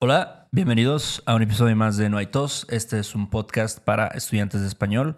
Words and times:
Hola, 0.00 0.46
bienvenidos 0.52 1.24
a 1.26 1.34
un 1.34 1.42
episodio 1.42 1.74
más 1.74 1.96
de 1.96 2.08
No 2.08 2.18
hay 2.18 2.26
tos. 2.26 2.68
Este 2.70 3.00
es 3.00 3.16
un 3.16 3.28
podcast 3.30 3.80
para 3.80 4.06
estudiantes 4.06 4.60
de 4.60 4.68
español 4.68 5.16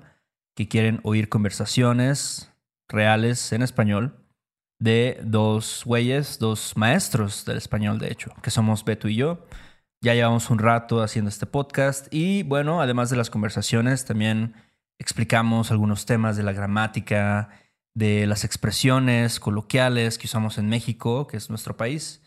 que 0.56 0.68
quieren 0.68 1.00
oír 1.02 1.28
conversaciones 1.28 2.50
reales 2.88 3.52
en 3.52 3.60
español 3.60 4.24
de 4.78 5.20
dos 5.22 5.82
güeyes, 5.84 6.38
dos 6.38 6.78
maestros 6.78 7.44
del 7.44 7.58
español, 7.58 7.98
de 7.98 8.10
hecho, 8.10 8.32
que 8.42 8.50
somos 8.50 8.82
Beto 8.86 9.06
y 9.08 9.16
yo. 9.16 9.44
Ya 10.00 10.14
llevamos 10.14 10.48
un 10.48 10.58
rato 10.58 11.02
haciendo 11.02 11.28
este 11.28 11.44
podcast 11.44 12.06
y 12.10 12.42
bueno, 12.44 12.80
además 12.80 13.10
de 13.10 13.18
las 13.18 13.28
conversaciones, 13.28 14.06
también 14.06 14.54
explicamos 14.98 15.70
algunos 15.70 16.06
temas 16.06 16.38
de 16.38 16.42
la 16.42 16.54
gramática, 16.54 17.50
de 17.94 18.26
las 18.26 18.44
expresiones 18.44 19.40
coloquiales 19.40 20.16
que 20.16 20.26
usamos 20.26 20.56
en 20.56 20.70
México, 20.70 21.26
que 21.26 21.36
es 21.36 21.50
nuestro 21.50 21.76
país, 21.76 22.22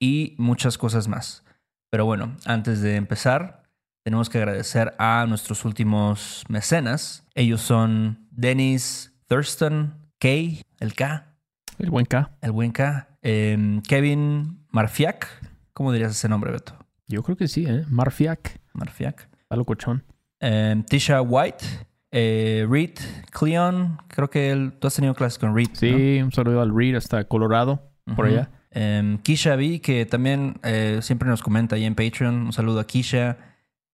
y 0.00 0.36
muchas 0.38 0.78
cosas 0.78 1.06
más. 1.06 1.44
Pero 1.90 2.04
bueno, 2.04 2.36
antes 2.44 2.80
de 2.80 2.96
empezar, 2.96 3.62
tenemos 4.04 4.28
que 4.28 4.38
agradecer 4.38 4.94
a 4.98 5.26
nuestros 5.28 5.64
últimos 5.64 6.44
mecenas. 6.48 7.26
Ellos 7.34 7.60
son 7.60 8.26
Dennis 8.30 9.14
Thurston, 9.26 9.94
K, 10.18 10.28
el 10.80 10.94
K. 10.94 11.34
El 11.78 11.90
buen 11.90 12.06
K. 12.06 12.30
El 12.40 12.52
buen 12.52 12.72
K. 12.72 13.08
Eh, 13.22 13.80
Kevin 13.86 14.66
Marfiak. 14.70 15.28
¿Cómo 15.72 15.92
dirías 15.92 16.12
ese 16.12 16.28
nombre, 16.28 16.50
Beto? 16.50 16.74
Yo 17.06 17.22
creo 17.22 17.36
que 17.36 17.48
sí, 17.48 17.64
¿eh? 17.66 17.84
Marfiak. 17.88 18.60
Marfiak. 18.72 19.28
A 19.48 19.56
lo 19.56 19.64
cochón. 19.64 20.04
Eh, 20.40 20.82
Tisha 20.88 21.22
White. 21.22 21.64
Eh, 22.10 22.66
Reed 22.68 22.98
Cleon. 23.30 23.98
Creo 24.08 24.28
que 24.30 24.50
él, 24.50 24.72
tú 24.78 24.88
has 24.88 24.94
tenido 24.94 25.14
clases 25.14 25.38
con 25.38 25.54
Reed. 25.54 25.68
Sí, 25.72 26.20
un 26.22 26.32
saludo 26.32 26.60
al 26.60 26.74
Reed 26.74 26.96
hasta 26.96 27.24
Colorado, 27.24 27.92
por 28.16 28.26
allá. 28.26 28.50
Em, 28.70 29.18
Kisha 29.18 29.56
B, 29.56 29.80
que 29.80 30.06
también 30.06 30.58
eh, 30.62 31.00
siempre 31.02 31.28
nos 31.28 31.42
comenta 31.42 31.76
ahí 31.76 31.84
en 31.84 31.94
Patreon. 31.94 32.46
Un 32.46 32.52
saludo 32.52 32.80
a 32.80 32.86
Kisha. 32.86 33.36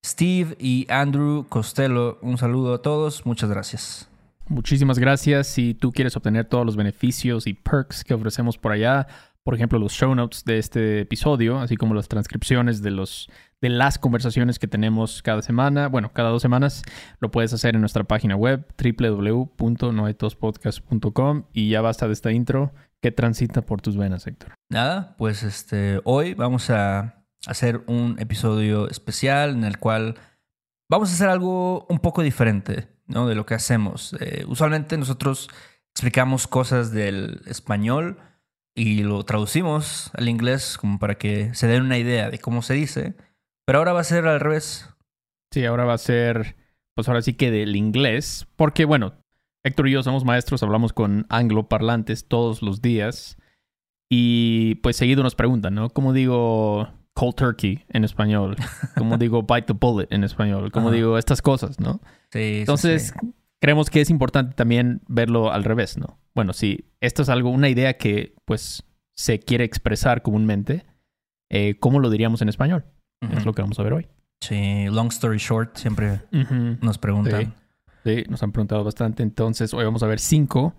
Steve 0.04 0.56
y 0.58 0.86
Andrew 0.90 1.46
Costello. 1.48 2.18
Un 2.20 2.36
saludo 2.36 2.74
a 2.74 2.82
todos. 2.82 3.24
Muchas 3.24 3.48
gracias. 3.48 4.10
Muchísimas 4.48 4.98
gracias. 4.98 5.46
Si 5.46 5.72
tú 5.72 5.92
quieres 5.92 6.14
obtener 6.16 6.44
todos 6.44 6.66
los 6.66 6.76
beneficios 6.76 7.46
y 7.46 7.54
perks 7.54 8.04
que 8.04 8.12
ofrecemos 8.12 8.58
por 8.58 8.72
allá, 8.72 9.06
por 9.42 9.54
ejemplo, 9.54 9.78
los 9.78 9.92
show 9.92 10.14
notes 10.14 10.44
de 10.44 10.58
este 10.58 11.00
episodio, 11.00 11.58
así 11.58 11.76
como 11.76 11.94
las 11.94 12.08
transcripciones 12.08 12.82
de 12.82 12.90
los 12.90 13.30
de 13.62 13.70
las 13.70 13.98
conversaciones 13.98 14.58
que 14.58 14.68
tenemos 14.68 15.22
cada 15.22 15.40
semana, 15.40 15.88
bueno, 15.88 16.12
cada 16.12 16.28
dos 16.28 16.42
semanas, 16.42 16.82
lo 17.20 17.30
puedes 17.30 17.54
hacer 17.54 17.74
en 17.74 17.80
nuestra 17.80 18.04
página 18.04 18.36
web 18.36 18.66
www.noetospodcast.com 18.76 21.44
y 21.54 21.70
ya 21.70 21.80
basta 21.80 22.06
de 22.06 22.12
esta 22.12 22.30
intro 22.30 22.74
que 23.04 23.12
transita 23.12 23.60
por 23.60 23.82
tus 23.82 23.98
venas, 23.98 24.26
Héctor. 24.26 24.54
Nada, 24.70 25.14
pues 25.18 25.42
este, 25.42 26.00
hoy 26.04 26.32
vamos 26.32 26.70
a 26.70 27.22
hacer 27.46 27.82
un 27.86 28.16
episodio 28.18 28.88
especial 28.88 29.50
en 29.50 29.64
el 29.64 29.78
cual 29.78 30.14
vamos 30.88 31.10
a 31.10 31.12
hacer 31.12 31.28
algo 31.28 31.84
un 31.90 31.98
poco 31.98 32.22
diferente 32.22 32.88
¿no? 33.06 33.28
de 33.28 33.34
lo 33.34 33.44
que 33.44 33.52
hacemos. 33.52 34.16
Eh, 34.20 34.46
usualmente 34.48 34.96
nosotros 34.96 35.50
explicamos 35.94 36.46
cosas 36.46 36.92
del 36.92 37.42
español 37.44 38.20
y 38.74 39.02
lo 39.02 39.22
traducimos 39.24 40.10
al 40.14 40.30
inglés 40.30 40.78
como 40.78 40.98
para 40.98 41.18
que 41.18 41.52
se 41.52 41.66
den 41.66 41.82
una 41.82 41.98
idea 41.98 42.30
de 42.30 42.38
cómo 42.38 42.62
se 42.62 42.72
dice, 42.72 43.16
pero 43.66 43.80
ahora 43.80 43.92
va 43.92 44.00
a 44.00 44.04
ser 44.04 44.26
al 44.26 44.40
revés. 44.40 44.88
Sí, 45.52 45.66
ahora 45.66 45.84
va 45.84 45.92
a 45.92 45.98
ser, 45.98 46.56
pues 46.94 47.06
ahora 47.06 47.20
sí 47.20 47.34
que 47.34 47.50
del 47.50 47.76
inglés, 47.76 48.46
porque 48.56 48.86
bueno, 48.86 49.12
Héctor 49.64 49.88
y 49.88 49.92
yo 49.92 50.02
somos 50.02 50.24
maestros, 50.24 50.62
hablamos 50.62 50.92
con 50.92 51.26
angloparlantes 51.30 52.28
todos 52.28 52.60
los 52.62 52.82
días 52.82 53.38
y 54.10 54.76
pues 54.76 54.96
seguido 54.96 55.22
nos 55.22 55.34
preguntan, 55.34 55.74
¿no? 55.74 55.88
¿Cómo 55.88 56.12
digo 56.12 56.88
cold 57.14 57.34
turkey 57.34 57.84
en 57.88 58.04
español? 58.04 58.56
¿Cómo 58.96 59.16
digo 59.16 59.42
bite 59.48 59.62
the 59.62 59.72
bullet 59.72 60.06
en 60.10 60.22
español? 60.22 60.70
¿Cómo 60.70 60.88
Ajá. 60.88 60.96
digo 60.96 61.16
estas 61.18 61.40
cosas, 61.40 61.80
no? 61.80 62.00
Sí, 62.30 62.58
Entonces, 62.60 63.14
sí. 63.18 63.28
creemos 63.58 63.88
que 63.88 64.02
es 64.02 64.10
importante 64.10 64.54
también 64.54 65.00
verlo 65.08 65.50
al 65.50 65.64
revés, 65.64 65.96
¿no? 65.96 66.18
Bueno, 66.34 66.52
si 66.52 66.84
esto 67.00 67.22
es 67.22 67.30
algo, 67.30 67.48
una 67.48 67.70
idea 67.70 67.96
que 67.96 68.34
pues 68.44 68.84
se 69.16 69.38
quiere 69.38 69.64
expresar 69.64 70.20
comúnmente, 70.22 70.84
eh, 71.50 71.76
¿cómo 71.80 72.00
lo 72.00 72.10
diríamos 72.10 72.42
en 72.42 72.50
español? 72.50 72.84
Es 73.32 73.46
lo 73.46 73.54
que 73.54 73.62
vamos 73.62 73.78
a 73.78 73.82
ver 73.82 73.94
hoy. 73.94 74.08
Sí, 74.42 74.84
long 74.90 75.08
story 75.08 75.38
short, 75.38 75.76
siempre 75.76 76.20
nos 76.82 76.98
preguntan. 76.98 77.44
Sí, 77.46 77.52
nos 78.28 78.42
han 78.42 78.52
preguntado 78.52 78.84
bastante. 78.84 79.22
Entonces, 79.22 79.74
hoy 79.74 79.84
vamos 79.84 80.02
a 80.02 80.06
ver 80.06 80.20
cinco. 80.20 80.74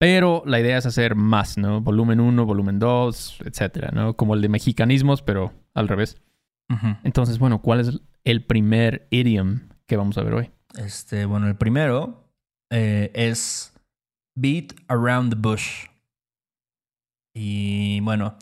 Pero 0.00 0.42
la 0.46 0.58
idea 0.58 0.78
es 0.78 0.86
hacer 0.86 1.14
más, 1.14 1.58
¿no? 1.58 1.82
Volumen 1.82 2.20
1, 2.20 2.46
volumen 2.46 2.78
2, 2.78 3.40
etcétera, 3.44 3.90
¿no? 3.92 4.16
Como 4.16 4.34
el 4.34 4.40
de 4.40 4.48
mexicanismos, 4.48 5.20
pero 5.20 5.52
al 5.74 5.88
revés. 5.88 6.16
Entonces, 7.02 7.38
bueno, 7.38 7.60
¿cuál 7.60 7.80
es 7.80 8.00
el 8.24 8.44
primer 8.46 9.08
idiom 9.10 9.68
que 9.86 9.96
vamos 9.96 10.16
a 10.16 10.22
ver 10.22 10.34
hoy? 10.34 10.50
Este, 10.78 11.26
bueno, 11.26 11.48
el 11.48 11.56
primero 11.56 12.32
eh, 12.70 13.10
es 13.12 13.74
Beat 14.36 14.72
Around 14.88 15.34
the 15.34 15.38
Bush. 15.38 15.86
Y 17.34 18.00
bueno, 18.00 18.36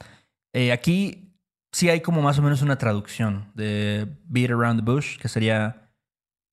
eh, 0.55 0.71
aquí 0.71 1.35
sí 1.73 1.89
hay 1.89 2.03
como 2.03 2.23
más 2.23 2.39
o 2.39 2.43
menos 2.43 2.63
una 2.63 2.79
traducción 2.79 3.51
de 3.55 4.07
Beat 4.27 4.51
Around 4.51 4.85
the 4.85 4.93
Bush, 4.93 5.19
que 5.19 5.29
sería 5.29 5.88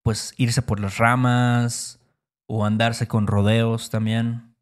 pues 0.05 0.35
irse 0.38 0.61
por 0.61 0.79
las 0.79 0.99
ramas 0.99 1.99
o 2.45 2.63
andarse 2.63 3.07
con 3.07 3.25
rodeos 3.25 3.89
también. 3.89 4.55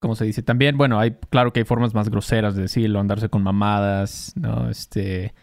Como 0.00 0.14
se 0.14 0.24
dice 0.24 0.44
también, 0.44 0.78
bueno, 0.78 1.00
hay, 1.00 1.16
claro 1.30 1.52
que 1.52 1.58
hay 1.58 1.64
formas 1.64 1.94
más 1.94 2.08
groseras 2.08 2.54
de 2.54 2.62
decirlo, 2.62 3.00
andarse 3.00 3.28
con 3.28 3.42
mamadas, 3.42 4.32
¿no? 4.36 4.70
Este, 4.70 5.34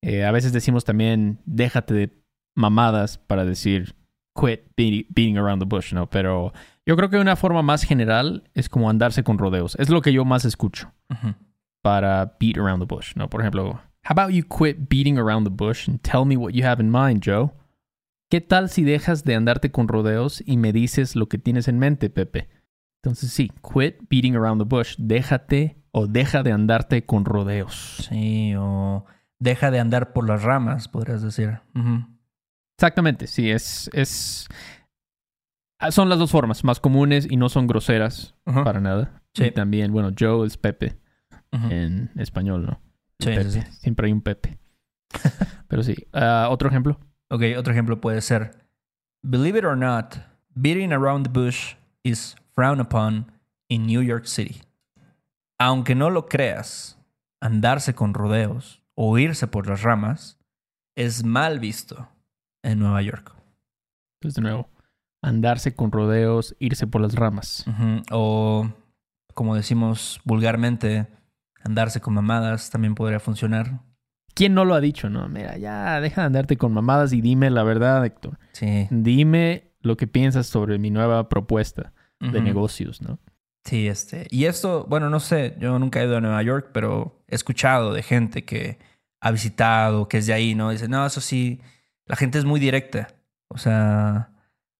eh, 0.00 0.24
a 0.24 0.30
veces 0.30 0.52
decimos 0.52 0.84
también, 0.84 1.40
déjate 1.44 1.92
de 1.92 2.22
mamadas 2.54 3.18
para 3.18 3.44
decir, 3.44 3.96
quit 4.32 4.60
beating, 4.76 5.06
beating 5.08 5.38
around 5.38 5.60
the 5.60 5.66
bush, 5.66 5.92
¿no? 5.92 6.08
Pero 6.08 6.52
yo 6.86 6.94
creo 6.94 7.10
que 7.10 7.18
una 7.18 7.34
forma 7.34 7.62
más 7.62 7.82
general 7.82 8.48
es 8.54 8.68
como 8.68 8.88
andarse 8.88 9.24
con 9.24 9.38
rodeos. 9.38 9.74
Es 9.80 9.88
lo 9.90 10.02
que 10.02 10.12
yo 10.12 10.24
más 10.24 10.44
escucho 10.44 10.92
para 11.82 12.36
beat 12.38 12.58
around 12.58 12.80
the 12.80 12.86
bush, 12.86 13.16
¿no? 13.16 13.28
Por 13.28 13.40
ejemplo, 13.40 13.70
how 14.08 14.12
about 14.16 14.30
you 14.30 14.44
quit 14.44 14.88
beating 14.88 15.18
around 15.18 15.44
the 15.44 15.50
bush 15.50 15.88
and 15.88 16.00
tell 16.02 16.24
me 16.24 16.36
what 16.36 16.52
you 16.52 16.64
have 16.64 16.80
in 16.80 16.92
mind, 16.92 17.24
Joe? 17.26 17.50
¿Qué 18.34 18.40
tal 18.40 18.68
si 18.68 18.82
dejas 18.82 19.22
de 19.22 19.36
andarte 19.36 19.70
con 19.70 19.86
rodeos 19.86 20.42
y 20.44 20.56
me 20.56 20.72
dices 20.72 21.14
lo 21.14 21.28
que 21.28 21.38
tienes 21.38 21.68
en 21.68 21.78
mente, 21.78 22.10
Pepe? 22.10 22.48
Entonces 23.00 23.30
sí, 23.30 23.52
quit 23.62 23.94
beating 24.10 24.34
around 24.34 24.60
the 24.60 24.66
bush. 24.66 24.96
Déjate 24.98 25.80
o 25.92 26.08
deja 26.08 26.42
de 26.42 26.50
andarte 26.50 27.06
con 27.06 27.24
rodeos. 27.24 28.08
Sí, 28.08 28.52
o 28.58 29.04
deja 29.38 29.70
de 29.70 29.78
andar 29.78 30.12
por 30.12 30.26
las 30.28 30.42
ramas, 30.42 30.88
podrías 30.88 31.22
decir. 31.22 31.60
Exactamente, 32.76 33.28
sí, 33.28 33.52
es, 33.52 33.88
es... 33.92 34.48
ah, 35.78 35.92
Son 35.92 36.08
las 36.08 36.18
dos 36.18 36.32
formas 36.32 36.64
más 36.64 36.80
comunes 36.80 37.28
y 37.30 37.36
no 37.36 37.48
son 37.48 37.68
groseras 37.68 38.34
para 38.42 38.80
nada. 38.80 39.22
Sí. 39.34 39.44
Y 39.44 39.50
también, 39.52 39.92
bueno, 39.92 40.10
Joe 40.18 40.44
es 40.44 40.56
Pepe 40.56 40.98
en 41.52 42.10
español, 42.16 42.66
¿no? 42.66 42.80
Sí, 43.20 43.30
sí. 43.48 43.60
Siempre 43.78 44.08
hay 44.08 44.12
un 44.12 44.22
Pepe. 44.22 44.58
Pero 45.68 45.84
sí. 45.84 45.94
Ah, 46.12 46.48
Otro 46.50 46.68
ejemplo. 46.68 46.98
Ok, 47.30 47.42
otro 47.56 47.72
ejemplo 47.72 48.00
puede 48.00 48.20
ser: 48.20 48.66
Believe 49.22 49.58
it 49.58 49.64
or 49.64 49.76
not, 49.76 50.16
beating 50.54 50.92
around 50.92 51.26
the 51.26 51.32
bush 51.32 51.74
is 52.02 52.36
frowned 52.54 52.80
upon 52.80 53.32
in 53.68 53.86
New 53.86 54.02
York 54.02 54.26
City. 54.26 54.62
Aunque 55.58 55.94
no 55.94 56.10
lo 56.10 56.26
creas, 56.26 56.98
andarse 57.40 57.94
con 57.94 58.14
rodeos 58.14 58.82
o 58.94 59.18
irse 59.18 59.46
por 59.46 59.66
las 59.66 59.82
ramas 59.82 60.38
es 60.96 61.24
mal 61.24 61.58
visto 61.58 62.08
en 62.62 62.78
Nueva 62.78 63.02
York. 63.02 63.34
Entonces, 64.20 64.36
de 64.36 64.42
nuevo, 64.42 64.68
andarse 65.22 65.74
con 65.74 65.92
rodeos, 65.92 66.54
irse 66.58 66.86
por 66.86 67.00
las 67.00 67.14
ramas. 67.14 67.64
O, 68.10 68.68
como 69.34 69.54
decimos 69.54 70.20
vulgarmente, 70.24 71.06
andarse 71.62 72.00
con 72.00 72.14
mamadas 72.14 72.70
también 72.70 72.94
podría 72.94 73.20
funcionar. 73.20 73.80
¿Quién 74.34 74.54
no 74.54 74.64
lo 74.64 74.74
ha 74.74 74.80
dicho? 74.80 75.08
No, 75.08 75.28
mira, 75.28 75.56
ya 75.56 76.00
deja 76.00 76.22
de 76.22 76.26
andarte 76.26 76.56
con 76.56 76.72
mamadas 76.72 77.12
y 77.12 77.20
dime 77.20 77.50
la 77.50 77.62
verdad, 77.62 78.04
Héctor. 78.04 78.38
Sí. 78.52 78.88
Dime 78.90 79.72
lo 79.80 79.96
que 79.96 80.06
piensas 80.06 80.46
sobre 80.46 80.78
mi 80.78 80.90
nueva 80.90 81.28
propuesta 81.28 81.92
de 82.20 82.40
negocios, 82.40 83.02
¿no? 83.02 83.18
Sí, 83.64 83.86
este. 83.86 84.26
Y 84.30 84.46
esto, 84.46 84.86
bueno, 84.88 85.10
no 85.10 85.20
sé, 85.20 85.56
yo 85.58 85.78
nunca 85.78 86.00
he 86.00 86.06
ido 86.06 86.16
a 86.16 86.20
Nueva 86.20 86.42
York, 86.42 86.70
pero 86.72 87.22
he 87.28 87.34
escuchado 87.34 87.92
de 87.92 88.02
gente 88.02 88.44
que 88.44 88.78
ha 89.20 89.30
visitado, 89.30 90.08
que 90.08 90.18
es 90.18 90.26
de 90.26 90.32
ahí, 90.32 90.54
¿no? 90.54 90.70
Dice, 90.70 90.88
no, 90.88 91.04
eso 91.04 91.20
sí, 91.20 91.60
la 92.06 92.16
gente 92.16 92.38
es 92.38 92.44
muy 92.44 92.60
directa. 92.60 93.08
O 93.48 93.58
sea, 93.58 94.30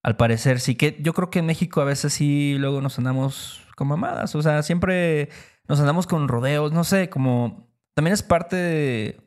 al 0.03 0.17
parecer 0.17 0.61
sí 0.61 0.75
que 0.75 0.99
yo 1.01 1.15
creo 1.15 1.31
que 1.31 1.39
en 1.39 1.47
México 1.47 1.81
a 1.81 1.85
veces 1.85 2.13
sí 2.13 2.57
luego 2.59 2.81
nos 2.81 2.99
andamos 2.99 3.63
con 3.77 3.89
mamadas. 3.89 4.35
O 4.35 4.43
sea, 4.43 4.63
siempre 4.63 5.31
nos 5.67 5.81
andamos 5.81 6.07
con 6.07 6.29
rodeos, 6.29 6.73
no 6.73 6.85
sé, 6.85 7.09
como 7.09 7.69
también 7.95 8.13
es 8.13 8.23
parte 8.23 8.57
de, 8.57 9.21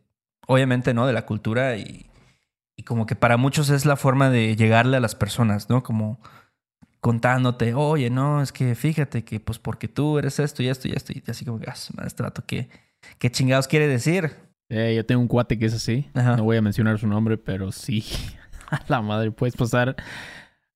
obviamente, 0.48 0.94
¿no? 0.94 1.06
De 1.06 1.14
la 1.14 1.26
cultura 1.26 1.78
y, 1.78 2.10
y 2.76 2.84
como 2.84 3.06
que 3.06 3.16
para 3.16 3.38
muchos 3.38 3.70
es 3.70 3.86
la 3.86 3.96
forma 3.96 4.32
de 4.32 4.56
llegarle 4.56 4.98
a 4.98 5.02
las 5.02 5.14
personas, 5.14 5.70
¿no? 5.70 5.84
Como 5.84 6.20
contándote, 7.00 7.74
oye, 7.76 8.10
no, 8.10 8.42
es 8.42 8.52
que 8.52 8.74
fíjate 8.74 9.24
que 9.24 9.40
pues 9.40 9.60
porque 9.60 9.88
tú 9.88 10.18
eres 10.18 10.40
esto 10.40 10.64
y 10.64 10.68
esto 10.68 10.88
y 10.88 10.94
esto, 10.94 11.14
y 11.14 11.24
así 11.28 11.46
como 11.46 11.60
que, 11.60 11.70
ah, 11.70 11.76
este 12.06 12.24
vato, 12.24 12.44
¿qué, 12.46 12.70
¿qué 13.20 13.32
chingados 13.32 13.68
quiere 13.68 13.88
decir? 13.88 14.36
Eh, 14.70 14.94
yo 14.96 15.06
tengo 15.06 15.22
un 15.22 15.28
cuate 15.28 15.58
que 15.58 15.66
es 15.66 15.74
así. 15.74 16.10
Ajá. 16.14 16.36
No 16.36 16.44
voy 16.44 16.58
a 16.58 16.62
mencionar 16.62 17.00
su 17.00 17.08
nombre, 17.08 17.38
pero 17.38 17.72
sí. 17.72 18.04
A 18.70 18.82
la 18.88 19.02
madre, 19.02 19.32
puedes 19.32 19.56
pasar. 19.56 19.96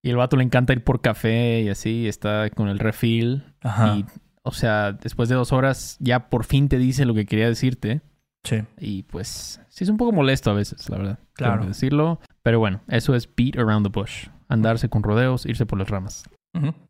Y 0.01 0.09
el 0.09 0.15
vato 0.15 0.37
le 0.37 0.43
encanta 0.43 0.73
ir 0.73 0.83
por 0.83 1.01
café 1.01 1.61
y 1.61 1.69
así. 1.69 2.07
Está 2.07 2.49
con 2.51 2.69
el 2.69 2.79
refill. 2.79 3.43
Ajá. 3.61 3.97
Y, 3.97 4.05
o 4.43 4.51
sea, 4.51 4.93
después 4.93 5.29
de 5.29 5.35
dos 5.35 5.51
horas 5.51 5.97
ya 5.99 6.29
por 6.29 6.45
fin 6.45 6.69
te 6.69 6.77
dice 6.77 7.05
lo 7.05 7.13
que 7.13 7.25
quería 7.25 7.47
decirte. 7.47 8.01
Sí. 8.43 8.63
Y 8.79 9.03
pues 9.03 9.61
sí 9.69 9.83
es 9.83 9.89
un 9.89 9.97
poco 9.97 10.11
molesto 10.11 10.49
a 10.51 10.53
veces, 10.53 10.89
la 10.89 10.97
verdad. 10.97 11.19
Claro. 11.33 11.65
Decirlo. 11.65 12.19
Pero 12.43 12.59
bueno, 12.59 12.81
eso 12.87 13.15
es 13.15 13.29
beat 13.35 13.57
around 13.57 13.85
the 13.85 13.91
bush. 13.91 14.27
Andarse 14.47 14.89
con 14.89 15.03
rodeos, 15.03 15.45
irse 15.45 15.65
por 15.65 15.79
las 15.79 15.89
ramas. 15.89 16.23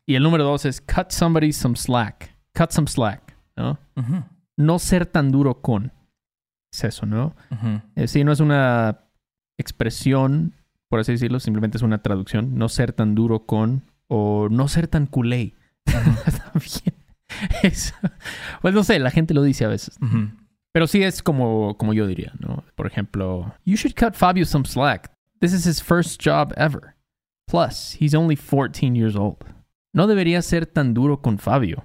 Y 0.06 0.16
el 0.16 0.24
número 0.24 0.42
dos 0.42 0.64
es 0.64 0.80
cut 0.80 1.10
somebody 1.10 1.52
some 1.52 1.76
slack. 1.76 2.36
Cut 2.54 2.70
some 2.70 2.88
slack, 2.88 3.36
¿no? 3.56 3.78
No 4.56 4.78
ser 4.78 5.06
tan 5.06 5.30
duro 5.30 5.60
con. 5.60 5.92
Es 6.72 6.84
eso, 6.84 7.06
¿no? 7.06 7.36
Eh, 7.94 8.08
sí, 8.08 8.24
no 8.24 8.32
es 8.32 8.40
una 8.40 9.04
expresión, 9.58 10.54
por 10.88 11.00
así 11.00 11.12
decirlo, 11.12 11.38
simplemente 11.38 11.76
es 11.76 11.82
una 11.82 12.02
traducción. 12.02 12.56
No 12.56 12.68
ser 12.68 12.92
tan 12.92 13.14
duro 13.14 13.46
con 13.46 13.84
o 14.08 14.48
no 14.50 14.66
ser 14.68 14.88
tan 14.88 15.06
culé. 15.06 15.54
También. 15.84 16.94
Eso. 17.62 17.94
Pues 18.60 18.74
no 18.74 18.84
sé, 18.84 18.98
la 18.98 19.10
gente 19.10 19.34
lo 19.34 19.42
dice 19.42 19.64
a 19.64 19.68
veces. 19.68 19.98
Pero 20.72 20.86
sí 20.86 21.02
es 21.02 21.22
como, 21.22 21.76
como 21.76 21.92
yo 21.92 22.06
diría, 22.06 22.32
¿no? 22.38 22.64
Por 22.74 22.86
ejemplo, 22.86 23.54
you 23.64 23.76
should 23.76 23.94
cut 23.94 24.14
Fabio 24.14 24.44
some 24.46 24.64
slack. 24.64 25.12
This 25.40 25.52
is 25.52 25.66
his 25.66 25.82
first 25.82 26.20
job 26.24 26.52
ever. 26.56 26.94
Plus, 27.46 27.96
he's 28.00 28.14
only 28.14 28.36
14 28.36 28.94
years 28.96 29.14
old. 29.16 29.36
No 29.94 30.06
debería 30.06 30.40
ser 30.40 30.64
tan 30.66 30.94
duro 30.94 31.20
con 31.20 31.38
Fabio. 31.38 31.84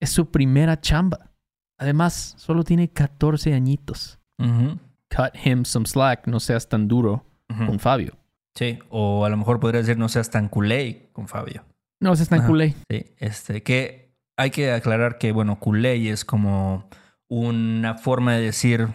Es 0.00 0.10
su 0.10 0.30
primera 0.30 0.80
chamba. 0.80 1.32
Además, 1.78 2.34
solo 2.38 2.62
tiene 2.62 2.88
14 2.88 3.52
añitos. 3.54 4.18
Cut 4.38 5.34
him 5.44 5.64
some 5.64 5.86
slack. 5.86 6.26
No 6.28 6.38
seas 6.38 6.68
tan 6.68 6.86
duro 6.86 7.24
con 7.48 7.80
Fabio. 7.80 8.12
Sí, 8.54 8.78
o 8.88 9.24
a 9.24 9.28
lo 9.28 9.36
mejor 9.36 9.58
podría 9.60 9.80
decir 9.80 9.98
no 9.98 10.08
seas 10.08 10.30
tan 10.30 10.48
culé 10.48 11.10
con 11.12 11.28
Fabio. 11.28 11.64
No 12.00 12.14
seas 12.14 12.28
tan 12.28 12.40
Ajá. 12.40 12.48
culé. 12.48 12.74
Sí, 12.90 13.06
este, 13.18 13.62
que 13.62 14.14
hay 14.38 14.50
que 14.50 14.72
aclarar 14.72 15.18
que, 15.18 15.32
bueno, 15.32 15.58
culé 15.58 16.10
es 16.10 16.24
como 16.24 16.88
una 17.28 17.94
forma 17.96 18.34
de 18.34 18.42
decir 18.42 18.88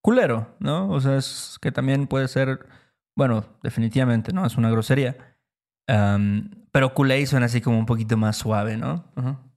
culero, 0.00 0.56
¿no? 0.60 0.90
O 0.90 1.00
sea, 1.00 1.16
es 1.16 1.58
que 1.60 1.72
también 1.72 2.06
puede 2.06 2.28
ser, 2.28 2.66
bueno, 3.16 3.44
definitivamente, 3.62 4.32
¿no? 4.32 4.46
Es 4.46 4.56
una 4.56 4.70
grosería. 4.70 5.16
Pero 5.86 6.94
culé 6.94 7.24
suena 7.26 7.46
así 7.46 7.60
como 7.60 7.78
un 7.78 7.86
poquito 7.86 8.16
más 8.16 8.36
suave, 8.36 8.76
¿no? 8.76 9.04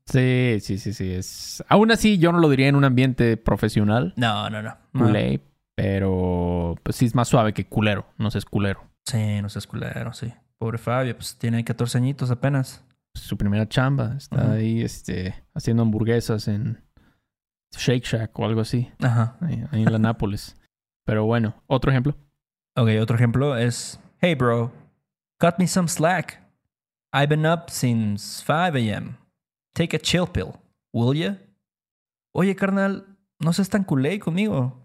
Sí, 0.06 0.58
sí, 0.62 0.78
sí, 0.78 0.94
sí. 0.94 1.12
Es... 1.12 1.64
Aún 1.68 1.92
así, 1.92 2.18
yo 2.18 2.32
no 2.32 2.40
lo 2.40 2.50
diría 2.50 2.68
en 2.68 2.76
un 2.76 2.84
ambiente 2.84 3.38
profesional. 3.38 4.14
No, 4.18 4.50
no, 4.50 4.62
no. 4.62 4.78
No. 4.94 5.06
Culé. 5.06 5.42
Pero 5.76 6.76
pues 6.84 6.98
sí 6.98 7.06
es 7.06 7.16
más 7.16 7.28
suave 7.28 7.54
que 7.54 7.66
culero. 7.66 8.06
No 8.18 8.30
seas 8.30 8.46
culero. 8.46 8.84
Sí, 9.06 9.42
no 9.42 9.50
seas 9.50 9.68
culero, 9.68 10.14
sí. 10.14 10.34
Pobre 10.58 10.78
Fabio, 10.78 11.16
pues 11.16 11.38
tiene 11.38 11.64
14 11.64 11.98
añitos 11.98 12.30
apenas. 12.30 12.84
su 13.14 13.38
primera 13.38 13.68
chamba. 13.68 14.14
Está 14.18 14.54
ahí 14.54 14.82
este, 14.82 15.36
haciendo 15.54 15.84
hamburguesas 15.84 16.48
en 16.48 16.82
Shake 17.78 18.04
Shack 18.06 18.38
o 18.40 18.46
algo 18.46 18.62
así, 18.62 18.92
Ajá. 19.02 19.38
ahí, 19.42 19.64
ahí 19.72 19.84
en 19.84 19.92
la 19.92 20.00
Nápoles. 20.00 20.56
Pero 21.06 21.26
bueno, 21.26 21.56
otro 21.68 21.92
ejemplo. 21.92 22.16
Ok, 22.76 22.90
otro 23.02 23.16
ejemplo 23.16 23.58
es, 23.58 24.00
hey 24.22 24.36
bro, 24.36 24.72
cut 25.40 25.56
me 25.58 25.68
some 25.68 25.88
slack. 25.88 26.42
I've 27.14 27.28
been 27.28 27.46
up 27.46 27.70
since 27.70 28.44
5 28.46 28.76
a.m. 28.78 29.18
Take 29.74 29.96
a 29.96 30.00
chill 30.00 30.28
pill, 30.28 30.54
will 30.94 31.14
ya? 31.18 31.38
Oye, 32.34 32.56
carnal, 32.56 33.06
no 33.40 33.52
seas 33.52 33.70
tan 33.70 33.84
culé 33.84 34.20
conmigo. 34.20 34.78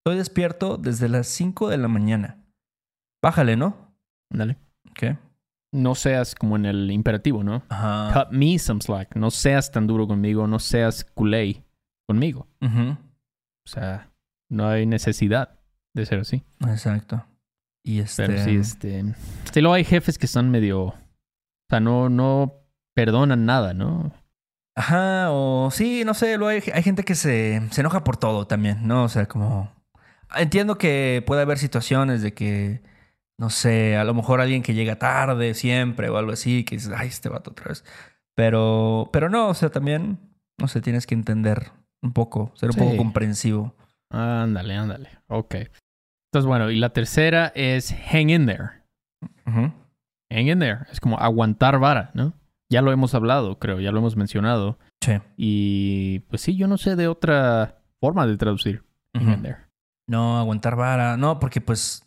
Estoy 0.00 0.16
despierto 0.18 0.76
desde 0.78 1.08
las 1.08 1.26
5 1.26 1.68
de 1.68 1.76
la 1.78 1.88
mañana. 1.88 2.38
Bájale, 3.22 3.56
¿no? 3.56 3.94
Dale. 4.30 4.56
Ok. 4.90 5.18
No 5.72 5.94
seas 5.94 6.34
como 6.34 6.56
en 6.56 6.64
el 6.64 6.90
imperativo, 6.90 7.42
¿no? 7.44 7.62
Ajá. 7.68 8.12
Cut 8.14 8.32
me 8.32 8.58
some 8.58 8.80
slack. 8.80 9.14
No 9.16 9.30
seas 9.30 9.70
tan 9.70 9.86
duro 9.86 10.06
conmigo. 10.06 10.46
No 10.46 10.58
seas 10.58 11.04
culé 11.04 11.62
conmigo. 12.06 12.48
O 12.60 13.68
sea, 13.68 14.10
no 14.48 14.68
hay 14.68 14.86
necesidad 14.86 15.58
de 15.94 16.06
ser 16.06 16.20
así. 16.20 16.44
Exacto. 16.60 17.26
Y 17.84 18.00
este... 18.00 18.26
Pero 18.26 18.44
sí, 18.44 18.56
este... 18.56 19.14
Sí, 19.52 19.60
luego 19.60 19.74
hay 19.74 19.84
jefes 19.84 20.18
que 20.18 20.26
son 20.26 20.50
medio... 20.50 20.84
O 20.84 20.94
sea, 21.70 21.80
no, 21.80 22.08
no 22.08 22.54
perdonan 22.94 23.44
nada, 23.44 23.74
¿no? 23.74 24.12
Ajá, 24.76 25.28
o 25.30 25.70
sí, 25.70 26.04
no 26.04 26.14
sé, 26.14 26.36
luego 26.36 26.48
hay, 26.48 26.62
hay 26.72 26.82
gente 26.82 27.02
que 27.02 27.14
se, 27.14 27.60
se 27.70 27.80
enoja 27.80 28.04
por 28.04 28.16
todo 28.16 28.46
también, 28.46 28.86
¿no? 28.86 29.04
O 29.04 29.08
sea, 29.08 29.26
como... 29.26 29.72
Entiendo 30.36 30.76
que 30.78 31.22
puede 31.26 31.42
haber 31.42 31.58
situaciones 31.58 32.20
de 32.20 32.34
que, 32.34 32.82
no 33.38 33.48
sé, 33.48 33.96
a 33.96 34.04
lo 34.04 34.12
mejor 34.12 34.40
alguien 34.40 34.62
que 34.62 34.74
llega 34.74 34.98
tarde 34.98 35.54
siempre 35.54 36.08
o 36.08 36.16
algo 36.18 36.32
así, 36.32 36.64
que 36.64 36.76
dices, 36.76 36.92
ay, 36.96 37.08
este 37.08 37.28
vato 37.28 37.52
otra 37.52 37.68
vez. 37.68 37.84
Pero, 38.34 39.08
pero 39.12 39.30
no, 39.30 39.48
o 39.48 39.54
sea, 39.54 39.70
también, 39.70 40.18
no 40.58 40.68
sé, 40.68 40.80
tienes 40.80 41.06
que 41.06 41.14
entender 41.14 41.70
un 42.06 42.12
poco, 42.12 42.52
ser 42.54 42.70
un 42.70 42.72
Sí. 42.74 42.80
poco 42.80 42.96
comprensivo. 42.96 43.74
Ándale, 44.10 44.74
ándale. 44.76 45.08
Ok. 45.28 45.54
Entonces, 45.54 46.46
bueno, 46.46 46.70
y 46.70 46.78
la 46.78 46.90
tercera 46.90 47.52
es 47.54 47.94
hang 48.10 48.30
in 48.30 48.46
there. 48.46 48.70
Hang 49.44 50.48
in 50.48 50.58
there. 50.58 50.80
Es 50.90 51.00
como 51.00 51.18
aguantar 51.18 51.78
vara, 51.78 52.10
¿no? 52.14 52.32
Ya 52.70 52.82
lo 52.82 52.90
hemos 52.92 53.14
hablado, 53.14 53.58
creo, 53.58 53.80
ya 53.80 53.92
lo 53.92 53.98
hemos 53.98 54.16
mencionado. 54.16 54.78
Sí. 55.00 55.12
Y 55.36 56.18
pues 56.28 56.42
sí, 56.42 56.56
yo 56.56 56.66
no 56.66 56.78
sé 56.78 56.96
de 56.96 57.06
otra 57.08 57.78
forma 58.00 58.26
de 58.26 58.36
traducir 58.36 58.82
hang 59.14 59.32
in 59.34 59.42
there. 59.42 59.58
No, 60.08 60.38
aguantar 60.38 60.76
vara. 60.76 61.16
No, 61.16 61.38
porque 61.38 61.60
pues 61.60 62.04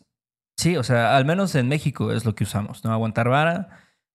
sí, 0.58 0.76
o 0.76 0.82
sea, 0.82 1.16
al 1.16 1.24
menos 1.24 1.54
en 1.54 1.68
México 1.68 2.12
es 2.12 2.24
lo 2.24 2.34
que 2.34 2.44
usamos, 2.44 2.84
¿no? 2.84 2.92
Aguantar 2.92 3.28
vara. 3.28 3.68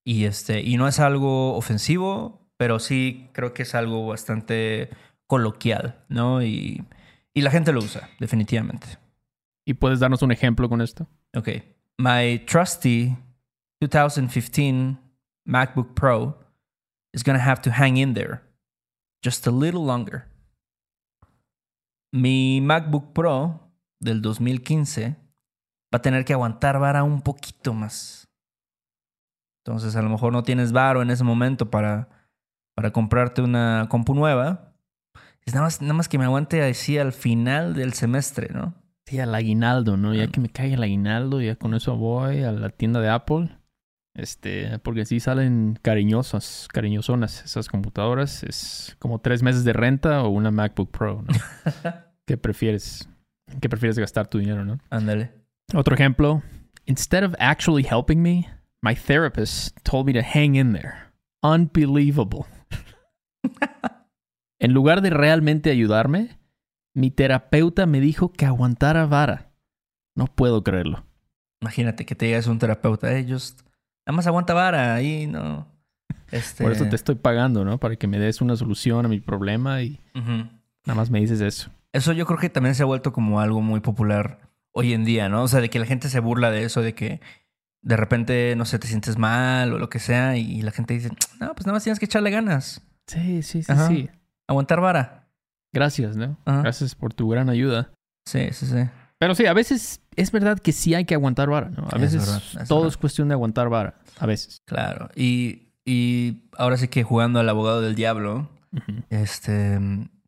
Y 0.07 0.25
este, 0.25 0.61
y 0.61 0.77
no 0.77 0.87
es 0.87 0.99
algo 0.99 1.55
ofensivo, 1.55 2.47
pero 2.57 2.77
sí 2.79 3.29
creo 3.33 3.53
que 3.53 3.63
es 3.63 3.73
algo 3.73 4.05
bastante 4.07 4.89
coloquial, 5.27 6.03
¿no? 6.09 6.43
Y, 6.43 6.83
y 7.33 7.41
la 7.41 7.51
gente 7.51 7.71
lo 7.71 7.79
usa, 7.79 8.09
definitivamente. 8.19 8.99
¿Y 9.65 9.73
puedes 9.73 9.99
darnos 9.99 10.21
un 10.21 10.31
ejemplo 10.31 10.69
con 10.69 10.81
esto? 10.81 11.07
Ok. 11.35 11.49
My 11.97 12.39
trusty 12.45 13.15
2015 13.81 14.97
MacBook 15.45 15.93
Pro 15.95 16.37
is 17.13 17.23
gonna 17.23 17.39
have 17.39 17.61
to 17.61 17.71
hang 17.71 17.97
in 17.97 18.13
there 18.13 18.41
just 19.23 19.47
a 19.47 19.51
little 19.51 19.85
longer. 19.85 20.27
Mi 22.13 22.61
MacBook 22.61 23.13
Pro 23.13 23.71
del 23.99 24.21
2015 24.21 25.15
va 25.93 25.97
a 25.97 26.01
tener 26.01 26.25
que 26.25 26.33
aguantar 26.33 26.79
vara 26.79 27.03
un 27.03 27.21
poquito 27.21 27.73
más. 27.73 28.27
Entonces, 29.65 29.95
a 29.95 30.01
lo 30.01 30.09
mejor 30.09 30.31
no 30.31 30.43
tienes 30.43 30.71
varo 30.71 31.01
en 31.01 31.09
ese 31.09 31.23
momento 31.23 31.71
para, 31.71 32.07
para 32.75 32.91
comprarte 32.91 33.41
una 33.41 33.87
compu 33.89 34.13
nueva. 34.13 34.74
Es 35.45 35.53
nada 35.53 35.65
más, 35.65 35.81
nada 35.81 35.93
más 35.93 36.09
que 36.09 36.17
me 36.17 36.25
aguante 36.25 36.63
así 36.63 36.97
al 36.97 37.13
final 37.13 37.75
del 37.75 37.93
semestre, 37.93 38.49
¿no? 38.51 38.73
Sí, 39.05 39.19
al 39.19 39.35
aguinaldo, 39.35 39.97
¿no? 39.97 40.15
Ya 40.15 40.27
que 40.27 40.39
me 40.39 40.49
caiga 40.49 40.75
el 40.75 40.83
aguinaldo, 40.83 41.39
ya 41.39 41.55
con 41.55 41.75
eso 41.75 41.95
voy 41.95 42.41
a 42.41 42.51
la 42.51 42.69
tienda 42.69 42.99
de 42.99 43.09
Apple. 43.09 43.49
Este, 44.15 44.79
porque 44.79 45.05
sí 45.05 45.19
salen 45.19 45.77
cariñosas, 45.81 46.67
cariñosonas 46.71 47.43
esas 47.43 47.67
computadoras. 47.67 48.41
Es 48.43 48.95
como 48.97 49.19
tres 49.19 49.43
meses 49.43 49.63
de 49.63 49.73
renta 49.73 50.23
o 50.23 50.29
una 50.29 50.49
MacBook 50.49 50.89
Pro, 50.89 51.21
¿no? 51.21 51.33
¿Qué 52.25 52.37
prefieres? 52.37 53.07
¿Qué 53.61 53.69
prefieres 53.69 53.99
gastar 53.99 54.27
tu 54.27 54.39
dinero, 54.39 54.65
no? 54.65 54.79
Ándale. 54.89 55.31
Otro 55.75 55.93
ejemplo. 55.93 56.41
Instead 56.87 57.23
of 57.23 57.35
actually 57.37 57.83
helping 57.83 58.23
me, 58.23 58.47
my 58.81 58.95
therapist 58.95 59.77
told 59.83 60.07
me 60.07 60.13
to 60.13 60.21
hang 60.21 60.55
in 60.55 60.73
there. 60.73 61.11
Unbelievable. 61.43 62.47
en 64.65 64.73
lugar 64.73 65.01
de 65.01 65.11
realmente 65.11 65.69
ayudarme, 65.69 66.39
mi 66.95 67.11
terapeuta 67.11 67.85
me 67.85 67.99
dijo 67.99 68.31
que 68.31 68.45
aguantara 68.45 69.05
vara. 69.05 69.51
No 70.15 70.25
puedo 70.25 70.63
creerlo. 70.63 71.05
Imagínate 71.61 72.05
que 72.05 72.15
te 72.15 72.25
digas 72.25 72.47
un 72.47 72.57
terapeuta, 72.57 73.15
eh, 73.15 73.25
just, 73.29 73.61
nada 74.07 74.15
más 74.15 74.25
aguanta 74.25 74.53
vara 74.55 74.95
ahí, 74.95 75.27
no. 75.27 75.67
Este, 76.31 76.63
Por 76.63 76.71
eso 76.71 76.87
te 76.87 76.95
estoy 76.95 77.15
pagando, 77.15 77.63
¿no? 77.63 77.79
Para 77.79 77.95
que 77.95 78.07
me 78.07 78.17
des 78.17 78.41
una 78.41 78.55
solución 78.55 79.05
a 79.05 79.09
mi 79.09 79.19
problema 79.19 79.83
y 79.83 80.01
nada 80.15 80.95
más 80.95 81.11
me 81.11 81.19
dices 81.19 81.41
eso. 81.41 81.69
Eso 81.93 82.11
yo 82.13 82.25
creo 82.25 82.39
que 82.39 82.49
también 82.49 82.73
se 82.73 82.81
ha 82.81 82.87
vuelto 82.87 83.13
como 83.13 83.39
algo 83.39 83.61
muy 83.61 83.81
popular 83.81 84.49
hoy 84.71 84.93
en 84.93 85.05
día, 85.05 85.29
¿no? 85.29 85.43
O 85.43 85.47
sea, 85.47 85.61
de 85.61 85.69
que 85.69 85.79
la 85.79 85.85
gente 85.85 86.09
se 86.09 86.19
burla 86.19 86.49
de 86.49 86.63
eso, 86.63 86.81
de 86.81 86.95
que 86.95 87.21
de 87.83 87.97
repente, 87.97 88.55
no 88.55 88.65
sé, 88.65 88.79
te 88.79 88.87
sientes 88.87 89.17
mal 89.19 89.71
o 89.73 89.77
lo 89.79 89.89
que 89.89 89.99
sea, 89.99 90.37
y 90.37 90.61
la 90.63 90.71
gente 90.71 90.95
dice, 90.95 91.09
no, 91.39 91.53
pues 91.53 91.67
nada 91.67 91.73
más 91.73 91.83
tienes 91.83 91.99
que 91.99 92.05
echarle 92.05 92.31
ganas, 92.31 92.81
Sí, 93.07 93.43
sí, 93.43 93.61
sí, 93.61 93.71
Ajá. 93.71 93.87
sí. 93.87 94.09
Aguantar 94.47 94.81
vara. 94.81 95.27
Gracias, 95.73 96.15
¿no? 96.15 96.37
Ajá. 96.45 96.61
Gracias 96.61 96.95
por 96.95 97.13
tu 97.13 97.27
gran 97.29 97.49
ayuda. 97.49 97.91
Sí, 98.25 98.49
sí, 98.51 98.65
sí. 98.65 98.89
Pero 99.17 99.35
sí, 99.35 99.45
a 99.45 99.53
veces 99.53 100.01
es 100.15 100.31
verdad 100.31 100.59
que 100.59 100.71
sí 100.71 100.93
hay 100.93 101.05
que 101.05 101.15
aguantar 101.15 101.49
vara, 101.49 101.69
¿no? 101.69 101.83
A 101.91 101.95
Es 101.95 102.01
veces 102.01 102.19
verdad, 102.25 102.41
es 102.61 102.67
todo 102.67 102.79
verdad. 102.79 102.93
es 102.93 102.97
cuestión 102.97 103.27
de 103.29 103.33
aguantar 103.33 103.69
vara. 103.69 103.95
A 104.19 104.25
veces. 104.25 104.57
Claro. 104.65 105.09
Y, 105.15 105.69
y 105.85 106.43
ahora 106.57 106.77
sí 106.77 106.87
que 106.87 107.03
jugando 107.03 107.39
al 107.39 107.49
abogado 107.49 107.81
del 107.81 107.95
diablo, 107.95 108.49
este, 109.09 109.79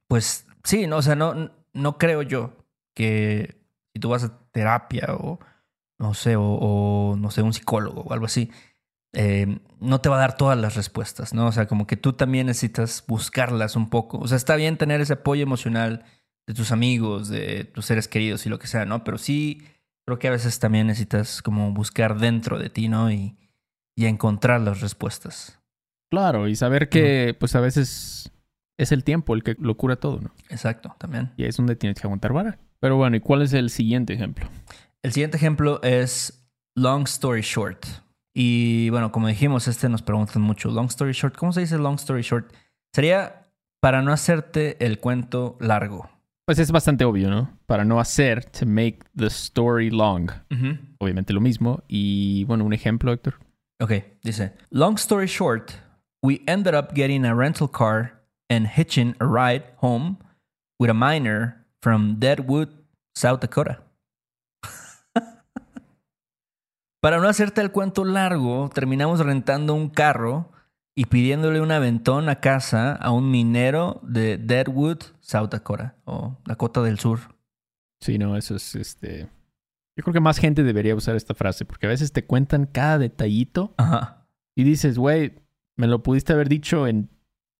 pues 0.07 0.45
sí, 0.63 0.87
no, 0.87 0.97
o 0.97 1.01
sea, 1.01 1.15
no, 1.15 1.51
no 1.73 1.97
creo 1.97 2.21
yo 2.21 2.53
que 2.95 3.61
si 3.93 3.99
tú 3.99 4.09
vas 4.09 4.23
a 4.23 4.39
terapia 4.51 5.07
o 5.09 5.39
no 5.99 6.13
sé, 6.13 6.35
o, 6.35 6.43
o, 6.43 7.15
no 7.17 7.31
sé, 7.31 7.41
un 7.41 7.53
psicólogo 7.53 8.01
o 8.01 8.13
algo 8.13 8.25
así, 8.27 8.51
eh, 9.13 9.59
no 9.79 10.01
te 10.01 10.09
va 10.09 10.17
a 10.17 10.19
dar 10.19 10.37
todas 10.37 10.57
las 10.57 10.75
respuestas, 10.75 11.33
¿no? 11.33 11.47
O 11.47 11.51
sea, 11.51 11.67
como 11.67 11.87
que 11.87 11.97
tú 11.97 12.13
también 12.13 12.47
necesitas 12.47 13.03
buscarlas 13.07 13.75
un 13.75 13.89
poco. 13.89 14.19
O 14.19 14.27
sea, 14.27 14.37
está 14.37 14.55
bien 14.55 14.77
tener 14.77 15.01
ese 15.01 15.13
apoyo 15.13 15.43
emocional 15.43 16.03
de 16.45 16.53
tus 16.53 16.71
amigos, 16.71 17.29
de 17.29 17.65
tus 17.65 17.85
seres 17.85 18.07
queridos 18.07 18.45
y 18.45 18.49
lo 18.49 18.59
que 18.59 18.67
sea, 18.67 18.85
¿no? 18.85 19.03
Pero 19.03 19.17
sí 19.17 19.63
creo 20.05 20.19
que 20.19 20.27
a 20.27 20.31
veces 20.31 20.59
también 20.59 20.87
necesitas 20.87 21.41
como 21.41 21.73
buscar 21.73 22.17
dentro 22.17 22.57
de 22.57 22.69
ti, 22.69 22.87
¿no? 22.87 23.11
Y, 23.11 23.35
y 23.95 24.05
encontrar 24.05 24.61
las 24.61 24.81
respuestas. 24.81 25.59
Claro, 26.09 26.47
y 26.47 26.55
saber 26.55 26.87
que 26.87 27.35
pues 27.37 27.55
a 27.55 27.59
veces 27.59 28.31
es 28.77 28.91
el 28.91 29.03
tiempo 29.03 29.33
el 29.33 29.43
que 29.43 29.55
lo 29.59 29.75
cura 29.75 29.97
todo, 29.97 30.21
¿no? 30.21 30.31
Exacto, 30.49 30.95
también. 30.97 31.33
Y 31.35 31.43
ahí 31.43 31.49
es 31.49 31.57
donde 31.57 31.75
tienes 31.75 31.99
que 31.99 32.07
aguantar 32.07 32.31
vara. 32.31 32.59
Pero 32.79 32.95
bueno, 32.95 33.17
¿y 33.17 33.19
cuál 33.19 33.41
es 33.41 33.51
el 33.53 33.69
siguiente 33.69 34.13
ejemplo? 34.13 34.47
El 35.03 35.11
siguiente 35.11 35.37
ejemplo 35.37 35.81
es 35.83 36.47
Long 36.75 37.03
Story 37.03 37.41
Short. 37.41 37.85
Y 38.39 38.91
bueno, 38.91 39.11
como 39.11 39.27
dijimos, 39.27 39.67
este 39.67 39.89
nos 39.89 40.03
preguntan 40.03 40.43
mucho. 40.43 40.69
Long 40.69 40.85
Story 40.89 41.13
Short, 41.13 41.35
¿cómo 41.35 41.51
se 41.51 41.61
dice 41.61 41.79
Long 41.79 41.95
Story 41.95 42.21
Short? 42.21 42.53
Sería 42.93 43.47
para 43.79 44.03
no 44.03 44.13
hacerte 44.13 44.77
el 44.85 44.99
cuento 44.99 45.57
largo. 45.59 46.07
Pues 46.45 46.59
es 46.59 46.71
bastante 46.71 47.03
obvio, 47.03 47.31
¿no? 47.31 47.57
Para 47.65 47.83
no 47.83 47.99
hacer, 47.99 48.45
to 48.45 48.67
make 48.67 48.99
the 49.15 49.25
story 49.25 49.89
long. 49.89 50.29
Obviamente 50.99 51.33
lo 51.33 51.41
mismo. 51.41 51.81
Y 51.87 52.43
bueno, 52.43 52.63
un 52.63 52.73
ejemplo, 52.73 53.11
Héctor. 53.11 53.39
Ok, 53.81 53.93
dice, 54.21 54.53
long 54.69 54.97
story 54.97 55.25
short, 55.25 55.71
we 56.21 56.41
ended 56.45 56.75
up 56.75 56.93
getting 56.93 57.25
a 57.25 57.33
rental 57.33 57.67
car 57.67 58.21
and 58.51 58.67
hitching 58.67 59.15
a 59.19 59.25
ride 59.25 59.63
home 59.81 60.17
with 60.79 60.91
a 60.91 60.93
minor 60.93 61.65
from 61.81 62.19
Deadwood, 62.19 62.69
South 63.15 63.39
Dakota. 63.39 63.79
Para 67.07 67.19
no 67.19 67.29
hacerte 67.29 67.61
el 67.61 67.71
cuento 67.71 68.03
largo, 68.03 68.69
terminamos 68.73 69.21
rentando 69.21 69.73
un 69.73 69.87
carro 69.87 70.51
y 70.93 71.05
pidiéndole 71.05 71.61
un 71.61 71.71
aventón 71.71 72.27
a 72.27 72.41
casa 72.41 72.91
a 72.91 73.11
un 73.11 73.31
minero 73.31 74.01
de 74.03 74.37
Deadwood, 74.37 74.97
South 75.21 75.47
Dakota, 75.47 75.95
o 76.03 76.35
Dakota 76.43 76.81
del 76.83 76.99
Sur. 76.99 77.19
Sí, 78.01 78.17
no, 78.17 78.35
eso 78.35 78.57
es 78.57 78.75
este. 78.75 79.29
Yo 79.95 80.03
creo 80.03 80.13
que 80.15 80.19
más 80.19 80.37
gente 80.37 80.63
debería 80.63 80.95
usar 80.95 81.15
esta 81.15 81.33
frase, 81.33 81.63
porque 81.63 81.85
a 81.85 81.89
veces 81.89 82.11
te 82.11 82.25
cuentan 82.25 82.65
cada 82.65 82.97
detallito 82.97 83.73
Ajá. 83.77 84.27
y 84.53 84.65
dices, 84.65 84.97
güey, 84.97 85.39
me 85.77 85.87
lo 85.87 86.03
pudiste 86.03 86.33
haber 86.33 86.49
dicho 86.49 86.87
en 86.87 87.09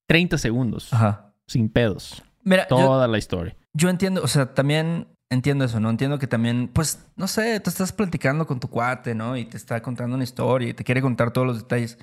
30 0.10 0.40
segundos, 0.40 0.94
Ajá. 0.94 1.34
sin 1.48 1.70
pedos. 1.70 2.22
Mira, 2.44 2.68
yo, 2.70 2.76
Toda 2.76 3.08
la 3.08 3.18
historia. 3.18 3.56
yo 3.72 3.90
entiendo, 3.90 4.22
o 4.24 4.28
sea, 4.28 4.54
también 4.54 5.08
entiendo 5.30 5.66
eso, 5.66 5.80
¿no? 5.80 5.90
Entiendo 5.90 6.20
que 6.20 6.28
también, 6.28 6.70
pues, 6.72 7.06
no 7.16 7.28
sé, 7.28 7.60
tú 7.60 7.70
estás 7.70 7.92
platicando 7.92 8.46
con 8.48 8.60
tu 8.60 8.70
cuate, 8.70 9.16
¿no? 9.16 9.38
Y 9.38 9.46
te 9.46 9.58
está 9.58 9.82
contando 9.82 10.16
una 10.16 10.24
historia 10.24 10.70
y 10.70 10.74
te 10.74 10.84
quiere 10.84 11.02
contar 11.02 11.32
todos 11.32 11.48
los 11.48 11.58
detalles. 11.58 11.98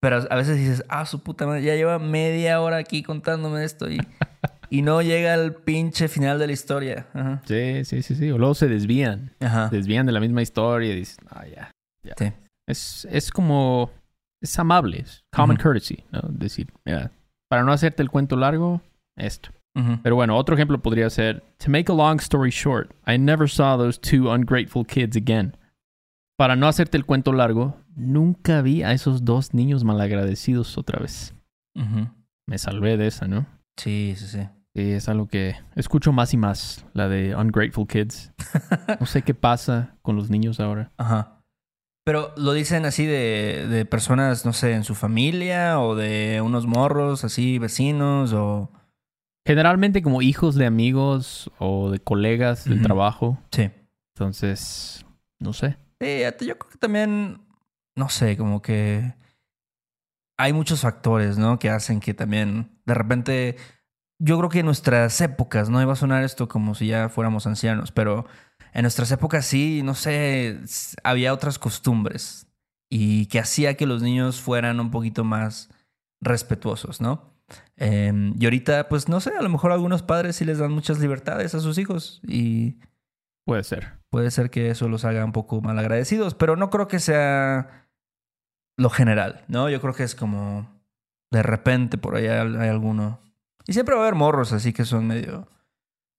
Pero 0.00 0.24
a 0.30 0.36
veces 0.36 0.56
dices, 0.58 0.84
ah, 0.88 1.06
su 1.06 1.22
puta 1.22 1.46
madre, 1.46 1.62
ya 1.62 1.74
lleva 1.74 1.98
media 1.98 2.60
hora 2.60 2.76
aquí 2.76 3.02
contándome 3.02 3.64
esto 3.64 3.90
y, 3.90 3.98
y 4.70 4.82
no 4.82 5.00
llega 5.02 5.34
al 5.34 5.54
pinche 5.54 6.08
final 6.08 6.38
de 6.38 6.46
la 6.46 6.52
historia. 6.52 7.06
Ajá. 7.14 7.42
Sí, 7.46 7.84
sí, 7.84 8.02
sí, 8.02 8.14
sí. 8.14 8.30
O 8.30 8.38
luego 8.38 8.54
se 8.54 8.68
desvían. 8.68 9.32
Ajá. 9.40 9.70
Se 9.70 9.76
desvían 9.76 10.06
de 10.06 10.12
la 10.12 10.20
misma 10.20 10.42
historia 10.42 10.92
y 10.92 10.96
dices, 10.96 11.18
ah, 11.30 11.44
ya. 11.46 11.70
Sí. 12.16 12.32
Es, 12.68 13.06
es 13.10 13.30
como. 13.30 13.90
Es 14.42 14.58
amable. 14.58 15.00
Es 15.00 15.24
common 15.34 15.56
courtesy, 15.56 16.04
¿no? 16.12 16.20
Decir, 16.28 16.72
mira, 16.84 17.10
para 17.48 17.62
no 17.62 17.72
hacerte 17.72 18.02
el 18.02 18.10
cuento 18.10 18.36
largo, 18.36 18.82
esto. 19.16 19.50
Pero 20.02 20.16
bueno, 20.16 20.36
otro 20.36 20.54
ejemplo 20.54 20.80
podría 20.80 21.10
ser: 21.10 21.44
To 21.58 21.70
make 21.70 21.92
a 21.92 21.94
long 21.94 22.18
story 22.18 22.50
short, 22.50 22.94
I 23.06 23.18
never 23.18 23.48
saw 23.48 23.76
those 23.76 23.98
two 23.98 24.32
ungrateful 24.32 24.86
kids 24.86 25.16
again. 25.16 25.54
Para 26.38 26.56
no 26.56 26.66
hacerte 26.66 26.96
el 26.96 27.04
cuento 27.04 27.32
largo, 27.32 27.76
nunca 27.94 28.62
vi 28.62 28.82
a 28.82 28.92
esos 28.92 29.24
dos 29.24 29.54
niños 29.54 29.84
malagradecidos 29.84 30.76
otra 30.78 31.00
vez. 31.00 31.34
Me 32.46 32.58
salvé 32.58 32.96
de 32.96 33.06
esa, 33.06 33.26
¿no? 33.26 33.46
Sí, 33.76 34.14
sí, 34.16 34.26
sí. 34.26 34.48
Sí, 34.74 34.92
es 34.92 35.08
algo 35.08 35.26
que 35.26 35.56
escucho 35.74 36.12
más 36.12 36.34
y 36.34 36.36
más, 36.36 36.84
la 36.92 37.08
de 37.08 37.34
ungrateful 37.34 37.86
kids. 37.86 38.32
No 39.00 39.06
sé 39.06 39.22
qué 39.22 39.34
pasa 39.34 39.96
con 40.02 40.16
los 40.16 40.30
niños 40.30 40.60
ahora. 40.60 40.92
Ajá. 40.96 41.42
Pero 42.04 42.32
lo 42.36 42.52
dicen 42.52 42.84
así 42.84 43.04
de, 43.04 43.66
de 43.68 43.84
personas, 43.84 44.44
no 44.46 44.52
sé, 44.52 44.74
en 44.74 44.84
su 44.84 44.94
familia 44.94 45.80
o 45.80 45.96
de 45.96 46.40
unos 46.44 46.66
morros, 46.66 47.24
así, 47.24 47.58
vecinos 47.58 48.32
o... 48.32 48.70
Generalmente 49.46 50.02
como 50.02 50.22
hijos 50.22 50.56
de 50.56 50.66
amigos 50.66 51.50
o 51.58 51.90
de 51.90 52.00
colegas 52.00 52.64
del 52.64 52.82
trabajo. 52.82 53.38
Sí. 53.52 53.70
Entonces, 54.14 55.06
no 55.38 55.52
sé. 55.52 55.76
Sí, 56.00 56.22
yo 56.40 56.58
creo 56.58 56.70
que 56.70 56.78
también, 56.78 57.46
no 57.94 58.08
sé, 58.08 58.36
como 58.36 58.60
que 58.60 59.14
hay 60.36 60.52
muchos 60.52 60.80
factores, 60.80 61.38
¿no? 61.38 61.58
Que 61.58 61.70
hacen 61.70 62.00
que 62.00 62.12
también, 62.12 62.80
de 62.84 62.94
repente, 62.94 63.56
yo 64.18 64.36
creo 64.38 64.50
que 64.50 64.60
en 64.60 64.66
nuestras 64.66 65.20
épocas, 65.20 65.70
¿no? 65.70 65.80
Iba 65.80 65.92
a 65.92 65.96
sonar 65.96 66.24
esto 66.24 66.48
como 66.48 66.74
si 66.74 66.88
ya 66.88 67.08
fuéramos 67.08 67.46
ancianos, 67.46 67.92
pero 67.92 68.26
en 68.72 68.82
nuestras 68.82 69.12
épocas 69.12 69.46
sí, 69.46 69.82
no 69.84 69.94
sé, 69.94 70.58
había 71.04 71.32
otras 71.32 71.58
costumbres 71.58 72.48
y 72.90 73.26
que 73.26 73.38
hacía 73.38 73.76
que 73.76 73.86
los 73.86 74.02
niños 74.02 74.40
fueran 74.40 74.80
un 74.80 74.90
poquito 74.90 75.22
más 75.24 75.70
respetuosos, 76.20 77.00
¿no? 77.00 77.35
Em, 77.76 78.34
y 78.38 78.44
ahorita, 78.44 78.88
pues 78.88 79.08
no 79.08 79.20
sé, 79.20 79.30
a 79.38 79.42
lo 79.42 79.48
mejor 79.48 79.72
algunos 79.72 80.02
padres 80.02 80.36
sí 80.36 80.44
les 80.44 80.58
dan 80.58 80.72
muchas 80.72 80.98
libertades 80.98 81.54
a 81.54 81.60
sus 81.60 81.78
hijos 81.78 82.20
y 82.26 82.78
Puede 83.44 83.62
ser. 83.64 83.92
puede 84.10 84.30
ser 84.30 84.50
que 84.50 84.70
eso 84.70 84.88
los 84.88 85.04
haga 85.04 85.24
un 85.24 85.32
poco 85.32 85.60
mal 85.60 85.78
agradecidos, 85.78 86.34
pero 86.34 86.56
no 86.56 86.70
creo 86.70 86.88
que 86.88 86.98
sea 86.98 87.86
lo 88.76 88.90
general, 88.90 89.44
¿no? 89.48 89.70
Yo 89.70 89.80
creo 89.80 89.94
que 89.94 90.02
es 90.02 90.14
como 90.14 90.68
de 91.30 91.42
repente 91.42 91.98
por 91.98 92.16
allá 92.16 92.42
hay 92.42 92.68
alguno. 92.68 93.20
Y 93.66 93.72
siempre 93.72 93.94
va 93.94 94.00
a 94.00 94.04
haber 94.04 94.14
morros 94.16 94.52
así 94.52 94.72
que 94.72 94.84
son 94.84 95.06
medio, 95.06 95.48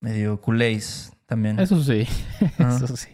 medio 0.02 0.40
culés 0.42 1.12
también. 1.26 1.60
Eso 1.60 1.82
sí. 1.84 2.08
Eso 2.60 2.96
sí. 2.96 3.10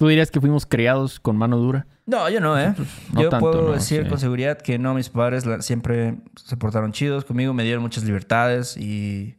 ¿Tú 0.00 0.08
dirías 0.08 0.30
que 0.30 0.40
fuimos 0.40 0.64
criados 0.64 1.20
con 1.20 1.36
mano 1.36 1.58
dura? 1.58 1.86
No, 2.06 2.26
yo 2.30 2.40
no, 2.40 2.58
¿eh? 2.58 2.74
No 3.12 3.20
yo 3.20 3.28
tanto, 3.28 3.50
puedo 3.50 3.66
¿no? 3.68 3.72
decir 3.72 4.04
Sí. 4.04 4.08
con 4.08 4.18
seguridad 4.18 4.56
que 4.58 4.78
no, 4.78 4.94
mis 4.94 5.10
padres 5.10 5.44
la- 5.44 5.60
siempre 5.60 6.16
se 6.42 6.56
portaron 6.56 6.92
chidos 6.92 7.26
conmigo, 7.26 7.52
me 7.52 7.64
dieron 7.64 7.82
muchas 7.82 8.04
libertades 8.04 8.78
y, 8.78 9.36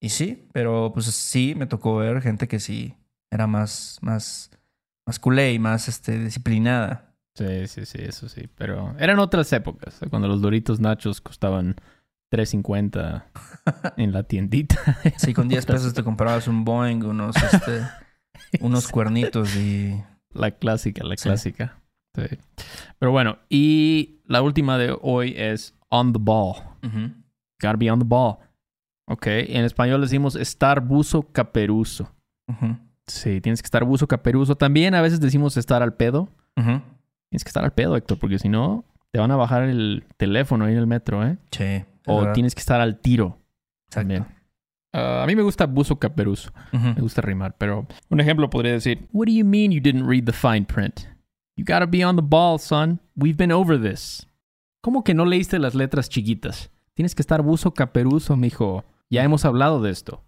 y 0.00 0.08
sí, 0.08 0.48
pero 0.54 0.92
pues 0.94 1.04
sí, 1.06 1.54
me 1.54 1.66
tocó 1.66 1.96
ver 1.96 2.22
gente 2.22 2.48
que 2.48 2.58
sí 2.58 2.96
era 3.30 3.46
más, 3.46 3.98
más, 4.00 4.50
más 5.06 5.18
culé 5.18 5.52
y 5.52 5.58
más 5.58 5.88
este, 5.88 6.18
disciplinada. 6.18 7.12
Sí, 7.34 7.66
sí, 7.66 7.84
sí, 7.84 7.98
eso 8.00 8.30
sí. 8.30 8.48
Pero 8.56 8.94
eran 8.98 9.18
otras 9.18 9.52
épocas, 9.52 10.00
¿eh? 10.00 10.06
cuando 10.08 10.26
los 10.26 10.40
Doritos 10.40 10.80
Nachos 10.80 11.20
costaban 11.20 11.76
3.50 12.32 13.24
en 13.98 14.12
la 14.12 14.22
tiendita. 14.22 14.76
Sí, 15.18 15.34
con 15.34 15.48
10 15.48 15.66
pesos 15.66 15.92
te 15.92 16.02
comprabas 16.02 16.48
un 16.48 16.64
Boeing, 16.64 17.04
unos, 17.04 17.36
este, 17.36 17.82
unos 18.60 18.88
cuernitos 18.88 19.54
y... 19.56 20.02
La 20.34 20.50
clásica, 20.52 21.04
la 21.04 21.16
clásica. 21.16 21.80
Sí. 22.14 22.36
Pero 22.98 23.10
bueno, 23.10 23.38
y 23.48 24.20
la 24.26 24.42
última 24.42 24.76
de 24.76 24.96
hoy 25.00 25.34
es 25.36 25.74
on 25.88 26.12
the 26.12 26.18
ball. 26.20 26.54
Gotta 27.60 27.76
be 27.76 27.90
on 27.90 27.98
the 27.98 28.04
ball. 28.06 28.36
Ok, 29.06 29.26
en 29.26 29.64
español 29.64 30.02
decimos 30.02 30.36
estar 30.36 30.80
buzo 30.80 31.22
caperuso. 31.32 32.12
Sí, 33.06 33.40
tienes 33.40 33.62
que 33.62 33.66
estar 33.66 33.84
buzo 33.84 34.06
caperuso. 34.06 34.54
También 34.54 34.94
a 34.94 35.00
veces 35.00 35.18
decimos 35.18 35.56
estar 35.56 35.82
al 35.82 35.94
pedo. 35.94 36.28
Ujú. 36.56 36.82
Tienes 37.30 37.42
que 37.42 37.48
estar 37.48 37.64
al 37.64 37.72
pedo, 37.72 37.96
Héctor, 37.96 38.18
porque 38.18 38.38
si 38.38 38.50
no, 38.50 38.84
te 39.10 39.18
van 39.18 39.30
a 39.30 39.36
bajar 39.36 39.62
el 39.62 40.04
teléfono 40.18 40.66
ahí 40.66 40.72
en 40.74 40.78
el 40.78 40.86
metro, 40.86 41.26
¿eh? 41.26 41.38
Sí. 41.50 41.84
O 42.06 42.18
verdad. 42.20 42.34
tienes 42.34 42.54
que 42.54 42.60
estar 42.60 42.80
al 42.80 43.00
tiro. 43.00 43.38
Exacto. 43.88 44.00
también. 44.14 44.26
Ah, 44.98 45.22
a 45.22 45.26
mí 45.26 45.36
me 45.36 45.42
gusta 45.42 45.66
buzo 45.66 45.98
caperuso. 45.98 46.52
Me 46.72 47.00
gusta 47.00 47.20
rimar, 47.20 47.56
pero 47.56 47.86
un 48.08 48.20
ejemplo 48.20 48.50
podría 48.50 48.72
decir, 48.72 49.08
What 49.12 49.26
do 49.26 49.32
you 49.32 49.44
mean 49.44 49.70
you 49.70 49.80
didn't 49.80 50.08
read 50.08 50.24
the 50.24 50.32
fine 50.32 50.64
print? 50.64 51.06
You 51.56 51.64
gotta 51.64 51.86
be 51.86 52.04
on 52.04 52.16
the 52.16 52.22
ball, 52.22 52.58
son. 52.58 53.00
We've 53.16 53.36
been 53.36 53.52
over 53.52 53.80
this. 53.80 54.26
¿Cómo 54.80 55.02
que 55.02 55.14
no 55.14 55.24
leíste 55.24 55.58
las 55.58 55.74
letras 55.74 56.08
chiquitas? 56.08 56.70
Tienes 56.94 57.14
que 57.14 57.22
estar 57.22 57.42
buzo 57.42 57.74
caperuso, 57.74 58.36
mijo. 58.36 58.84
Ya 59.10 59.24
hemos 59.24 59.44
hablado 59.44 59.82
de 59.82 59.90
esto. 59.90 60.24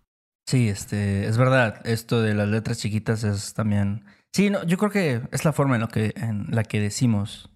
Sí, 0.46 0.68
este, 0.68 1.26
es 1.26 1.38
verdad. 1.38 1.80
Esto 1.84 2.20
de 2.20 2.34
las 2.34 2.48
letras 2.48 2.78
chiquitas 2.78 3.22
es 3.24 3.54
también. 3.54 4.04
Sí, 4.32 4.50
no, 4.50 4.64
yo 4.64 4.78
creo 4.78 4.90
que 4.90 5.22
es 5.32 5.44
la 5.44 5.52
forma 5.52 5.76
en, 5.76 5.82
lo 5.82 5.88
que, 5.88 6.12
en 6.16 6.46
la 6.50 6.64
que 6.64 6.80
decimos, 6.80 7.50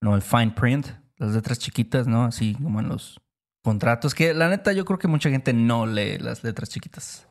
no, 0.00 0.14
el 0.14 0.22
fine 0.22 0.52
print, 0.52 0.86
las 1.16 1.32
letras 1.32 1.58
chiquitas, 1.58 2.06
¿no? 2.06 2.24
Así 2.24 2.54
como 2.54 2.80
en 2.80 2.88
los 2.88 3.20
contratos. 3.62 4.14
Que 4.14 4.34
la 4.34 4.48
neta, 4.48 4.72
yo 4.72 4.84
creo 4.84 4.98
que 4.98 5.08
mucha 5.08 5.30
gente 5.30 5.52
no 5.52 5.86
lee 5.86 6.18
las 6.18 6.44
letras 6.44 6.68
chiquitas. 6.70 7.26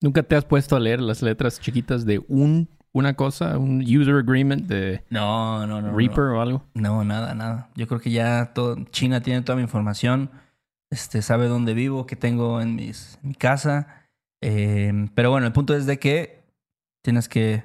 ¿Nunca 0.00 0.22
te 0.22 0.36
has 0.36 0.44
puesto 0.44 0.76
a 0.76 0.80
leer 0.80 1.00
las 1.00 1.22
letras 1.22 1.60
chiquitas 1.60 2.04
de 2.06 2.20
un, 2.28 2.68
una 2.92 3.14
cosa, 3.14 3.58
un 3.58 3.80
user 3.82 4.14
agreement 4.14 4.66
de 4.66 5.04
No, 5.10 5.66
no, 5.66 5.80
no. 5.80 5.90
no. 5.90 5.96
Reaper 5.96 6.24
o 6.24 6.40
algo? 6.40 6.64
No, 6.74 7.04
nada, 7.04 7.34
nada. 7.34 7.70
Yo 7.74 7.86
creo 7.88 8.00
que 8.00 8.10
ya 8.10 8.52
todo, 8.54 8.76
China 8.90 9.20
tiene 9.20 9.42
toda 9.42 9.56
mi 9.56 9.62
información. 9.62 10.30
Este, 10.90 11.20
sabe 11.22 11.48
dónde 11.48 11.74
vivo, 11.74 12.06
qué 12.06 12.16
tengo 12.16 12.60
en 12.60 12.76
mis, 12.76 13.18
en 13.22 13.30
mi 13.30 13.34
casa. 13.34 14.06
Eh, 14.40 15.08
pero 15.14 15.30
bueno, 15.30 15.46
el 15.46 15.52
punto 15.52 15.74
es 15.74 15.84
de 15.86 15.98
que 15.98 16.38
Tienes 17.02 17.28
que 17.28 17.64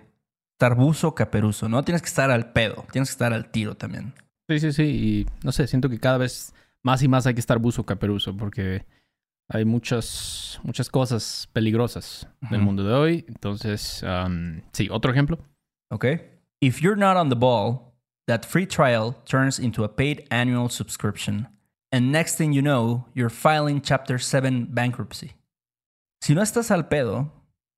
estar 0.54 0.76
buzo 0.76 1.16
caperuso, 1.16 1.68
¿no? 1.68 1.84
Tienes 1.84 2.02
que 2.02 2.08
estar 2.08 2.32
al 2.32 2.54
pedo, 2.54 2.86
tienes 2.92 3.10
que 3.10 3.14
estar 3.14 3.34
al 3.34 3.52
tiro 3.52 3.76
también. 3.76 4.14
Sí, 4.48 4.60
sí, 4.60 4.72
sí. 4.72 4.84
Y 4.84 5.28
no 5.44 5.52
sé, 5.52 5.68
siento 5.68 5.90
que 5.90 6.00
cada 6.00 6.18
vez 6.18 6.54
más 6.84 7.02
y 7.02 7.08
más 7.08 7.26
hay 7.26 7.34
que 7.34 7.40
estar 7.40 7.60
buzo 7.60 7.86
caperuso 7.86 8.36
porque 8.36 8.86
hay 9.50 9.66
muchas, 9.66 10.60
muchas 10.64 10.90
cosas 10.90 11.50
peligrosas 11.54 12.28
en 12.42 12.50
el 12.50 12.56
Ujú. 12.58 12.66
mundo 12.66 12.84
de 12.84 12.94
hoy. 12.94 13.26
Entonces, 13.28 14.04
um, 14.04 14.62
sí, 14.72 14.88
otro 14.92 15.12
ejemplo. 15.12 15.40
Okay? 15.92 16.30
If 16.62 16.82
you're 16.82 17.00
not 17.00 17.18
on 17.18 17.30
the 17.30 17.36
ball, 17.36 17.94
that 18.28 18.44
free 18.46 18.66
trial 18.66 19.16
turns 19.26 19.60
into 19.60 19.84
a 19.84 19.96
paid 19.96 20.26
annual 20.30 20.70
subscription. 20.70 21.48
And 21.92 22.12
next 22.12 22.38
thing 22.38 22.54
you 22.54 22.62
know, 22.62 23.06
you're 23.14 23.30
filing 23.30 23.82
Chapter 23.82 24.20
7 24.20 24.68
bankruptcy. 24.72 25.34
Si 26.22 26.34
no 26.34 26.42
estás 26.42 26.72
al 26.72 26.88
pedo, 26.88 27.32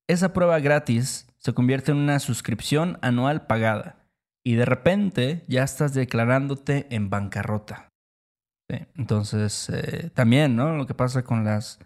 esa 0.08 0.32
prueba 0.32 0.58
gratis 0.60 1.26
se 1.38 1.52
convierte 1.52 1.90
en 1.90 1.98
una 1.98 2.18
suscripción 2.20 2.98
anual 3.02 3.46
pagada. 3.46 3.96
Y 4.44 4.54
de 4.54 4.64
repente 4.64 5.44
ya 5.48 5.64
estás 5.64 5.92
declarándote 5.92 6.86
en 6.94 7.10
bancarrota. 7.10 7.88
Sí, 8.68 8.78
Entonces, 8.96 9.68
eh, 9.70 10.10
también, 10.14 10.56
¿no? 10.56 10.74
Lo 10.76 10.86
que 10.86 10.94
pasa 10.94 11.22
con 11.22 11.44
las, 11.44 11.78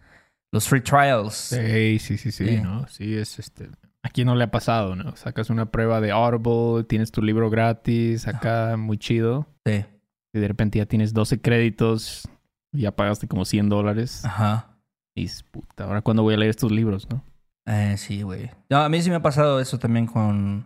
los 0.53 0.69
free 0.69 0.81
trials. 0.81 1.35
Sí, 1.35 1.99
sí, 1.99 2.17
sí, 2.17 2.33
sí, 2.33 2.47
Sí. 2.49 2.57
¿no? 2.63 2.87
Sí, 2.89 3.15
es 3.17 3.39
este. 3.39 3.69
¿A 4.03 4.09
quién 4.09 4.27
no 4.27 4.35
le 4.35 4.45
ha 4.45 4.51
pasado, 4.51 4.97
no? 4.97 5.15
Sacas 5.17 5.51
una 5.51 5.67
prueba 5.71 6.01
de 6.01 6.11
Audible, 6.11 6.85
tienes 6.85 7.13
tu 7.13 7.21
libro 7.21 7.51
gratis, 7.51 8.27
acá 8.27 8.77
muy 8.79 8.97
chido. 8.97 9.47
Sí. 9.67 9.85
Y 10.33 10.39
de 10.39 10.49
repente 10.49 10.79
ya 10.79 10.87
tienes 10.87 11.13
12 11.13 11.41
créditos, 11.43 12.27
y 12.73 12.83
ya 12.83 12.93
pagaste 12.97 13.29
como 13.29 13.45
100 13.45 13.69
dólares. 13.69 14.25
Ajá. 14.25 14.79
Y 15.15 15.27
es 15.27 15.43
puta, 15.43 15.85
¿ahora 15.85 16.01
cuándo 16.01 16.23
voy 16.23 16.33
a 16.35 16.39
leer 16.39 16.51
estos 16.51 16.73
libros, 16.73 17.09
no? 17.11 17.23
Eh, 17.67 17.97
sí, 17.99 18.23
güey. 18.23 18.51
No, 18.71 18.79
a 18.79 18.89
mí 18.89 19.03
sí 19.03 19.11
me 19.11 19.17
ha 19.17 19.23
pasado 19.23 19.61
eso 19.61 19.79
también 19.79 20.07
con... 20.07 20.65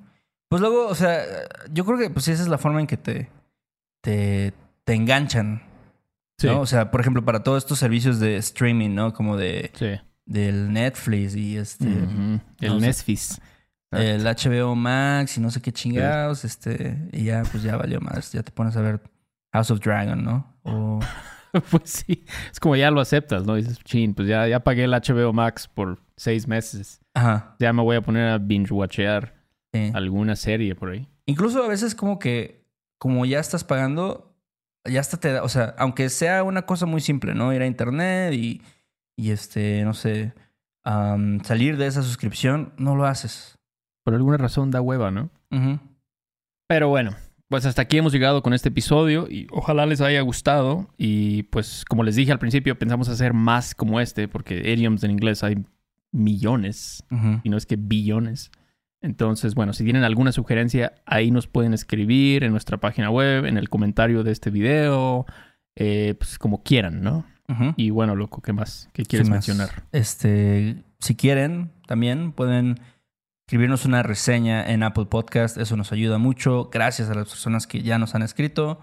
Pues 0.49 0.61
luego, 0.61 0.87
o 0.87 0.95
sea, 0.95 1.23
yo 1.73 1.85
creo 1.85 1.99
que 1.99 2.11
pues 2.11 2.29
esa 2.29 2.43
es 2.43 2.49
la 2.49 2.59
forma 2.59 2.81
en 2.81 2.87
que 2.87 2.97
te, 2.97 3.31
te, 4.03 4.53
te 4.85 4.95
enganchan, 4.95 5.63
Sí. 6.49 6.55
¿no? 6.55 6.61
O 6.61 6.67
sea, 6.67 6.91
por 6.91 7.01
ejemplo, 7.01 7.25
para 7.25 7.43
todos 7.43 7.63
estos 7.65 7.79
servicios 7.79 8.21
de 8.21 8.37
streaming, 8.37 8.95
¿no? 8.95 9.13
Como 9.13 9.37
de 9.37 9.71
Sí. 9.75 10.01
del 10.27 10.73
Netflix 10.73 11.35
y 11.37 11.57
este... 11.57 11.87
El 11.87 12.41
no. 12.61 12.81
Netflix. 12.81 13.41
El 13.91 14.25
HBO 14.25 14.75
Max 14.75 15.37
y 15.39 15.41
no 15.41 15.51
sé 15.51 15.61
qué 15.63 15.73
chingados, 15.73 16.45
este... 16.45 17.09
Y 17.13 17.25
ya, 17.25 17.43
pues 17.51 17.63
ya 17.63 17.77
valió 17.77 18.01
más. 18.01 18.33
Ya 18.33 18.43
te 18.43 18.51
pones 18.51 18.77
a 18.77 18.81
ver 18.81 19.01
House 19.53 19.71
of 19.71 19.81
Dragon, 19.81 20.23
¿no? 20.25 20.57
O... 20.63 21.01
pues 21.71 21.91
sí. 21.91 22.25
Es 22.51 22.59
como 22.59 22.75
ya 22.77 22.91
lo 22.91 23.01
aceptas, 23.01 23.45
¿no? 23.47 23.55
Dices, 23.55 23.79
chin, 23.85 24.15
pues 24.15 24.27
ya, 24.27 24.49
ya 24.49 24.61
pagué 24.61 24.85
el 24.85 24.93
HBO 24.93 25.33
Max 25.33 25.69
por 25.69 26.03
seis 26.17 26.49
meses. 26.49 27.01
Ajá. 27.15 27.57
Ya 27.61 27.73
me 27.73 27.83
voy 27.83 27.97
a 27.97 28.03
poner 28.03 28.29
a 28.29 28.39
binge-watchear 28.39 29.35
sí. 29.73 29.93
alguna 29.95 30.35
serie 30.37 30.75
por 30.75 30.91
ahí. 30.91 31.09
Incluso 31.27 31.63
a 31.63 31.69
veces 31.69 31.95
como 31.95 32.19
que, 32.19 32.67
como 32.99 33.25
ya 33.25 33.39
estás 33.39 33.63
pagando, 33.65 34.34
ya 34.85 35.01
hasta 35.01 35.17
te 35.19 35.33
da, 35.33 35.43
o 35.43 35.49
sea, 35.49 35.75
aunque 35.79 36.09
sea 36.09 36.43
una 36.43 36.63
cosa 36.63 36.87
muy 36.87 37.01
simple, 37.01 37.35
¿no? 37.35 37.53
Ir 37.53 37.63
a 37.63 37.67
internet 37.67 38.35
y, 38.35 38.63
y 39.17 39.31
este, 39.31 39.85
no 39.85 39.95
sé, 39.95 40.35
salir 40.85 41.77
de 41.77 41.87
esa 41.87 42.03
suscripción, 42.03 42.73
no 42.77 42.95
lo 42.97 43.07
haces. 43.07 43.59
Por 44.05 44.15
alguna 44.15 44.37
razón 44.37 44.71
da 44.71 44.81
hueva, 44.81 45.11
¿no? 45.11 45.31
Pero 46.67 46.89
bueno, 46.89 47.15
pues 47.49 47.67
hasta 47.67 47.83
aquí 47.83 47.99
hemos 47.99 48.13
llegado 48.13 48.43
con 48.43 48.53
este 48.53 48.69
episodio 48.69 49.29
y 49.31 49.47
ojalá 49.51 49.87
les 49.87 50.01
haya 50.01 50.21
gustado. 50.21 50.91
Y 50.99 51.45
pues 51.45 51.85
como 51.89 52.03
les 52.03 52.17
dije 52.17 52.33
al 52.33 52.39
principio, 52.39 52.79
pensamos 52.79 53.09
hacer 53.09 53.33
más 53.33 53.75
como 53.75 54.01
este, 54.01 54.29
porque 54.29 54.73
idioms 54.73 55.05
en 55.05 55.13
inglés 55.13 55.43
hay 55.45 55.65
millones, 56.13 57.05
y 57.43 57.49
no 57.49 57.57
es 57.57 57.67
que 57.67 57.77
billones. 57.77 58.51
Entonces, 59.05 59.55
bueno, 59.55 59.75
si 59.75 59.85
tienen 59.85 60.03
alguna 60.03 60.33
sugerencia, 60.33 60.95
ahí 61.05 61.31
nos 61.31 61.47
pueden 61.47 61.75
escribir 61.75 62.43
en 62.43 62.53
nuestra 62.53 62.79
página 62.79 63.11
web, 63.11 63.45
en 63.45 63.59
el 63.59 63.69
comentario 63.69 64.25
de 64.25 64.33
este 64.33 64.49
video, 64.49 65.27
eh, 65.77 66.15
pues 66.17 66.39
como 66.39 66.63
quieran, 66.63 67.03
¿no? 67.03 67.27
Y 67.77 67.91
bueno, 67.91 68.17
loco, 68.17 68.41
¿qué 68.41 68.55
más? 68.55 68.89
¿Qué 68.95 69.05
quieres 69.05 69.29
¿Qué 69.29 69.35
más? 69.35 69.47
mencionar? 69.47 69.85
Este, 69.93 70.83
si 71.01 71.15
quieren, 71.17 71.71
también 71.87 72.33
pueden 72.33 72.81
escribirnos 73.47 73.85
una 73.85 74.03
reseña 74.03 74.67
en 74.67 74.83
Apple 74.83 75.05
Podcast. 75.05 75.59
Eso 75.59 75.77
nos 75.77 75.93
ayuda 75.93 76.17
mucho. 76.17 76.71
Gracias 76.73 77.11
a 77.11 77.15
las 77.15 77.29
personas 77.29 77.67
que 77.67 77.83
ya 77.83 77.99
nos 77.99 78.15
han 78.15 78.23
escrito. 78.23 78.81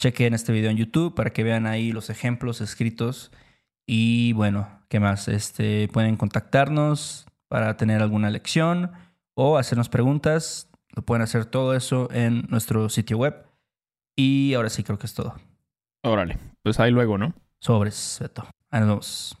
Chequen 0.00 0.32
este 0.32 0.54
video 0.54 0.70
en 0.70 0.78
YouTube 0.78 1.14
para 1.14 1.34
que 1.34 1.42
vean 1.42 1.66
ahí 1.66 1.92
los 1.92 2.08
ejemplos 2.08 2.62
escritos. 2.62 3.32
Y 3.86 4.32
bueno, 4.32 4.80
¿qué 4.88 4.98
más? 4.98 5.28
Este, 5.28 5.88
pueden 5.88 6.16
contactarnos 6.16 7.26
para 7.48 7.76
tener 7.76 8.00
alguna 8.00 8.30
lección 8.30 8.92
o 9.40 9.56
hacernos 9.56 9.88
preguntas. 9.88 10.68
Lo 10.90 11.04
pueden 11.04 11.22
hacer 11.22 11.46
todo 11.46 11.76
eso 11.76 12.08
en 12.10 12.42
nuestro 12.48 12.88
sitio 12.88 13.18
web. 13.18 13.46
Y 14.16 14.52
ahora 14.54 14.68
sí 14.68 14.82
creo 14.82 14.98
que 14.98 15.06
es 15.06 15.14
todo. 15.14 15.36
Órale, 16.02 16.38
pues 16.64 16.80
ahí 16.80 16.90
luego, 16.90 17.18
¿no? 17.18 17.34
Sobres, 17.60 18.18
Beto. 18.20 18.44
Ahí 18.70 18.80
nos 18.80 18.88
vemos. 18.88 19.38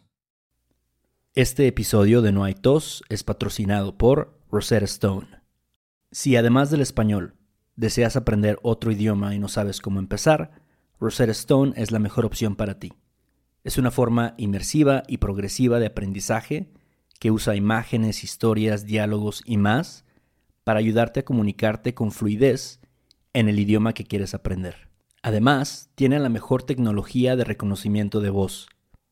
Este 1.34 1.66
episodio 1.66 2.22
de 2.22 2.30
No 2.30 2.44
hay 2.44 2.54
tos 2.54 3.02
es 3.08 3.24
patrocinado 3.24 3.98
por 3.98 4.40
Rosetta 4.52 4.84
Stone. 4.84 5.26
Si 6.12 6.36
además 6.36 6.70
del 6.70 6.80
español 6.80 7.34
deseas 7.74 8.14
aprender 8.14 8.60
otro 8.62 8.92
idioma 8.92 9.34
y 9.34 9.40
no 9.40 9.48
sabes 9.48 9.80
cómo 9.80 9.98
empezar, 9.98 10.52
Rosetta 11.00 11.32
Stone 11.32 11.72
es 11.74 11.90
la 11.90 11.98
mejor 11.98 12.24
opción 12.24 12.54
para 12.54 12.78
ti. 12.78 12.92
Es 13.64 13.78
una 13.78 13.90
forma 13.90 14.34
inmersiva 14.36 15.02
y 15.08 15.16
progresiva 15.16 15.80
de 15.80 15.86
aprendizaje 15.86 16.72
que 17.18 17.30
usa 17.30 17.56
imágenes, 17.56 18.24
historias, 18.24 18.86
diálogos 18.86 19.42
y 19.44 19.56
más 19.56 20.04
para 20.64 20.78
ayudarte 20.78 21.20
a 21.20 21.24
comunicarte 21.24 21.94
con 21.94 22.12
fluidez 22.12 22.80
en 23.32 23.48
el 23.48 23.58
idioma 23.58 23.92
que 23.92 24.04
quieres 24.04 24.34
aprender. 24.34 24.88
Además, 25.22 25.90
tiene 25.94 26.18
la 26.18 26.28
mejor 26.28 26.62
tecnología 26.62 27.36
de 27.36 27.44
reconocimiento 27.44 28.20
de 28.20 28.30
voz 28.30 28.68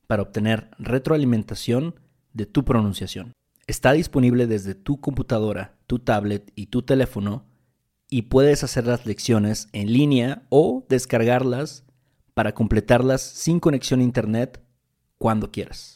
para 0.06 0.22
obtener 0.22 0.70
retroalimentación 0.78 1.98
de 2.32 2.46
tu 2.46 2.64
pronunciación. 2.64 3.32
Está 3.66 3.92
disponible 3.92 4.46
desde 4.46 4.74
tu 4.74 5.00
computadora, 5.00 5.76
tu 5.86 5.98
tablet 5.98 6.52
y 6.54 6.66
tu 6.66 6.82
teléfono 6.82 7.44
y 8.08 8.22
puedes 8.22 8.62
hacer 8.62 8.86
las 8.86 9.06
lecciones 9.06 9.68
en 9.72 9.92
línea 9.92 10.42
o 10.48 10.86
descargarlas 10.88 11.84
para 12.34 12.54
completarlas 12.54 13.22
sin 13.22 13.58
conexión 13.58 14.00
a 14.00 14.04
internet 14.04 14.62
cuando 15.18 15.50
quieras. 15.50 15.95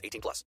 18 0.03 0.21
plus. 0.21 0.45